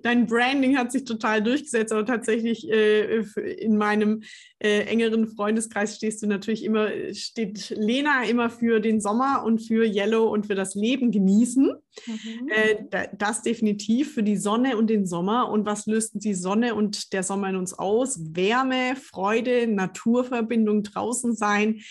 dein 0.03 0.27
Branding 0.27 0.77
hat 0.77 0.91
sich 0.91 1.03
total 1.03 1.41
durchgesetzt, 1.41 1.91
aber 1.91 2.05
tatsächlich 2.05 2.69
äh, 2.69 3.21
in 3.57 3.77
meinem 3.77 4.23
äh, 4.59 4.81
engeren 4.81 5.27
Freundeskreis 5.27 5.95
stehst 5.95 6.21
du 6.21 6.27
natürlich 6.27 6.63
immer, 6.63 6.89
steht 7.13 7.69
Lena 7.69 8.23
immer 8.23 8.49
für 8.49 8.79
den 8.79 8.99
Sommer 8.99 9.43
und 9.45 9.59
für 9.59 9.85
Yellow 9.85 10.31
und 10.31 10.47
für 10.47 10.55
das 10.55 10.75
Leben 10.75 11.11
genießen. 11.11 11.73
Mhm. 12.05 12.49
Äh, 12.49 13.07
das 13.17 13.41
definitiv 13.41 14.13
für 14.13 14.23
die 14.23 14.37
Sonne 14.37 14.77
und 14.77 14.89
den 14.89 15.05
Sommer. 15.05 15.49
Und 15.49 15.65
was 15.65 15.85
lösten 15.85 16.19
die 16.19 16.33
Sonne 16.33 16.75
und 16.75 17.13
der 17.13 17.23
Sommer 17.23 17.49
in 17.49 17.55
uns 17.55 17.73
aus? 17.73 18.19
Wärme, 18.35 18.95
Freude, 18.95 19.67
Naturverbindung, 19.67 20.83
draußen 20.83 21.35
sein, 21.35 21.81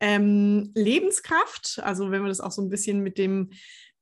ähm, 0.00 0.70
Lebenskraft. 0.74 1.80
Also 1.82 2.10
wenn 2.10 2.22
wir 2.22 2.28
das 2.28 2.40
auch 2.40 2.52
so 2.52 2.62
ein 2.62 2.68
bisschen 2.68 3.02
mit 3.02 3.18
dem 3.18 3.50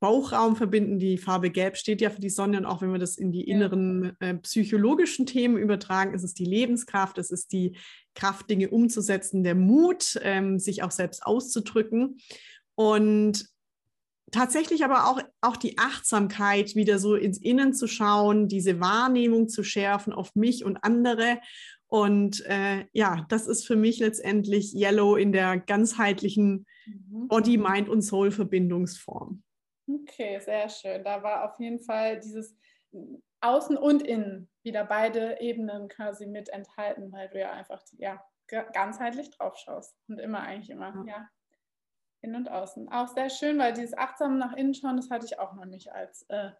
Bauchraum 0.05 0.55
verbinden. 0.55 0.99
Die 0.99 1.17
Farbe 1.17 1.49
Gelb 1.49 1.79
steht 1.79 2.03
ja 2.03 2.11
für 2.11 2.21
die 2.21 2.29
Sonne 2.29 2.59
und 2.59 2.67
auch 2.67 2.83
wenn 2.83 2.93
wir 2.93 2.99
das 2.99 3.17
in 3.17 3.33
die 3.33 3.49
inneren 3.49 4.15
äh, 4.21 4.35
psychologischen 4.35 5.25
Themen 5.25 5.57
übertragen, 5.57 6.13
ist 6.13 6.25
es 6.25 6.35
die 6.35 6.45
Lebenskraft, 6.45 7.17
es 7.17 7.31
ist 7.31 7.53
die 7.53 7.79
Kraft, 8.15 8.51
Dinge 8.51 8.69
umzusetzen, 8.69 9.45
der 9.45 9.55
Mut, 9.55 10.21
ähm, 10.21 10.59
sich 10.59 10.83
auch 10.83 10.91
selbst 10.91 11.25
auszudrücken 11.25 12.19
und 12.75 13.47
tatsächlich 14.31 14.85
aber 14.85 15.09
auch, 15.09 15.23
auch 15.41 15.57
die 15.57 15.79
Achtsamkeit, 15.79 16.75
wieder 16.75 16.99
so 16.99 17.15
ins 17.15 17.39
Innen 17.39 17.73
zu 17.73 17.87
schauen, 17.87 18.47
diese 18.47 18.81
Wahrnehmung 18.81 19.49
zu 19.49 19.65
schärfen 19.65 20.13
auf 20.13 20.35
mich 20.35 20.67
und 20.67 20.85
andere. 20.85 21.39
Und 21.87 22.45
äh, 22.45 22.85
ja, 22.93 23.25
das 23.31 23.47
ist 23.47 23.67
für 23.67 23.77
mich 23.77 24.01
letztendlich 24.01 24.75
Yellow 24.75 25.17
in 25.17 25.33
der 25.33 25.57
ganzheitlichen 25.57 26.67
mhm. 26.85 27.29
Body, 27.29 27.57
Mind 27.57 27.89
und 27.89 28.03
Soul 28.03 28.33
Verbindungsform. 28.33 29.43
Okay, 29.87 30.41
sehr 30.41 30.69
schön. 30.69 31.05
Da 31.05 31.23
war 31.23 31.51
auf 31.51 31.59
jeden 31.61 31.81
Fall 31.81 32.19
dieses 32.19 32.57
Außen 33.41 33.77
und 33.77 34.03
Innen 34.03 34.49
wieder 34.63 34.85
beide 34.85 35.41
Ebenen 35.41 35.89
quasi 35.89 36.27
mit 36.27 36.49
enthalten, 36.49 37.13
weil 37.13 37.29
du 37.29 37.39
ja 37.39 37.53
einfach 37.53 37.83
ja, 37.99 38.25
ganzheitlich 38.47 39.31
drauf 39.31 39.57
schaust 39.59 39.95
und 40.09 40.19
immer 40.19 40.41
eigentlich 40.41 40.71
immer, 40.71 40.95
ja. 41.07 41.19
ja, 41.19 41.29
innen 42.23 42.37
und 42.37 42.49
außen. 42.49 42.89
Auch 42.91 43.09
sehr 43.09 43.29
schön, 43.29 43.59
weil 43.59 43.75
dieses 43.75 43.97
achtsam 43.97 44.39
nach 44.39 44.55
innen 44.55 44.75
schauen, 44.75 44.97
das 44.97 45.11
hatte 45.11 45.27
ich 45.27 45.39
auch 45.39 45.53
noch 45.55 45.67
nicht 45.67 45.93
als, 45.93 46.25
äh, 46.29 46.51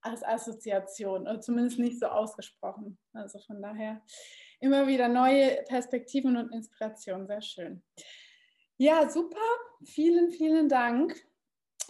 als 0.00 0.24
Assoziation, 0.24 1.22
oder 1.22 1.40
zumindest 1.40 1.78
nicht 1.78 2.00
so 2.00 2.06
ausgesprochen. 2.06 2.98
Also 3.12 3.38
von 3.40 3.60
daher 3.60 4.02
immer 4.60 4.86
wieder 4.86 5.08
neue 5.08 5.62
Perspektiven 5.64 6.36
und 6.36 6.52
Inspirationen, 6.52 7.26
sehr 7.26 7.42
schön. 7.42 7.82
Ja, 8.78 9.08
super. 9.08 9.36
Vielen, 9.84 10.30
vielen 10.32 10.68
Dank 10.68 11.14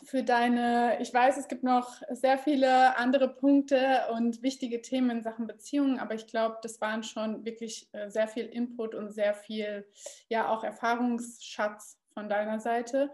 für 0.05 0.23
deine, 0.23 1.01
ich 1.01 1.13
weiß, 1.13 1.37
es 1.37 1.49
gibt 1.49 1.63
noch 1.63 2.03
sehr 2.11 2.39
viele 2.39 2.97
andere 2.97 3.29
Punkte 3.29 4.07
und 4.13 4.43
wichtige 4.43 4.83
Themen 4.83 5.11
in 5.11 5.23
Sachen 5.23 5.47
Beziehungen, 5.47 5.99
aber 5.99 6.15
ich 6.15 6.27
glaube, 6.27 6.59
das 6.63 6.81
waren 6.81 7.03
schon 7.03 7.45
wirklich 7.45 7.89
äh, 7.93 8.11
sehr 8.11 8.29
viel 8.29 8.47
Input 8.47 8.95
und 8.95 9.11
sehr 9.11 9.35
viel, 9.35 9.87
ja, 10.29 10.49
auch 10.49 10.65
Erfahrungsschatz 10.65 11.99
von 12.15 12.29
deiner 12.29 12.61
Seite, 12.61 13.11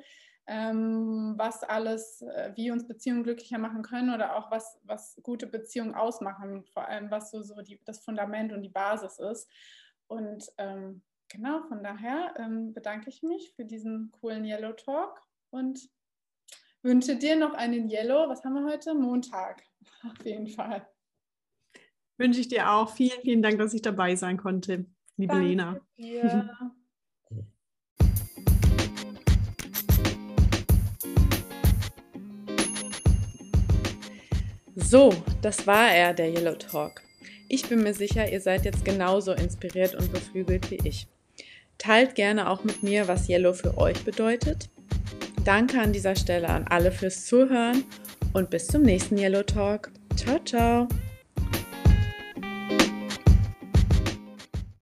ähm, 0.47 1.35
was 1.37 1.63
alles, 1.63 2.23
äh, 2.23 2.53
wie 2.55 2.71
uns 2.71 2.87
Beziehungen 2.87 3.23
glücklicher 3.23 3.59
machen 3.59 3.83
können 3.83 4.15
oder 4.15 4.37
auch 4.37 4.51
was, 4.51 4.81
was 4.85 5.21
gute 5.23 5.47
Beziehungen 5.47 5.95
ausmachen, 5.95 6.65
vor 6.65 6.89
allem 6.89 7.11
was 7.11 7.31
so, 7.31 7.43
so 7.43 7.61
die, 7.61 7.81
das 7.85 8.01
Fundament 8.01 8.53
und 8.53 8.63
die 8.63 8.71
Basis 8.71 9.19
ist. 9.19 9.51
Und 10.07 10.51
ähm, 10.57 11.03
genau, 11.29 11.63
von 11.69 11.83
daher 11.83 12.33
ähm, 12.39 12.73
bedanke 12.73 13.11
ich 13.11 13.23
mich 13.23 13.53
für 13.55 13.67
diesen 13.67 14.11
coolen 14.11 14.45
Yellow 14.45 14.73
Talk 14.73 15.23
und 15.51 15.91
wünsche 16.83 17.17
dir 17.17 17.37
noch 17.37 17.55
einen 17.55 17.89
Yellow. 17.89 18.29
Was 18.29 18.45
haben 18.45 18.55
wir 18.55 18.65
heute? 18.71 18.95
Montag. 18.95 19.63
Auf 20.05 20.25
jeden 20.25 20.49
Fall. 20.49 20.87
Wünsche 22.17 22.41
ich 22.41 22.49
dir 22.49 22.71
auch. 22.71 22.95
Vielen, 22.95 23.21
vielen 23.23 23.43
Dank, 23.43 23.59
dass 23.59 23.75
ich 23.75 23.83
dabei 23.83 24.17
sein 24.17 24.37
konnte, 24.37 24.87
liebe 25.17 25.35
Danke 25.35 25.49
Lena. 25.49 25.81
Dir. 25.97 26.51
So, 34.81 35.13
das 35.43 35.67
war 35.67 35.91
er, 35.91 36.15
der 36.15 36.33
Yellow 36.33 36.55
Talk. 36.55 37.03
Ich 37.49 37.69
bin 37.69 37.83
mir 37.83 37.93
sicher, 37.93 38.31
ihr 38.33 38.41
seid 38.41 38.65
jetzt 38.65 38.87
genauso 38.87 39.33
inspiriert 39.33 39.95
und 39.95 40.11
beflügelt 40.11 40.71
wie 40.71 40.79
ich. 40.83 41.09
Teilt 41.77 42.15
gerne 42.15 42.49
auch 42.49 42.65
mit 42.65 42.83
mir, 42.83 43.07
was 43.07 43.29
Yellow 43.29 43.53
für 43.53 43.77
euch 43.77 44.03
bedeutet 44.05 44.71
Danke 45.45 45.81
an 45.81 45.93
dieser 45.93 46.17
Stelle 46.17 46.49
an 46.49 46.67
alle 46.69 46.93
fürs 46.93 47.25
Zuhören 47.27 47.85
und 48.33 48.51
bis 48.51 48.67
zum 48.67 48.83
nächsten 48.83 49.17
Yellow 49.17 49.43
Talk. 49.43 49.91
Ciao, 50.17 50.39
ciao. 50.45 50.89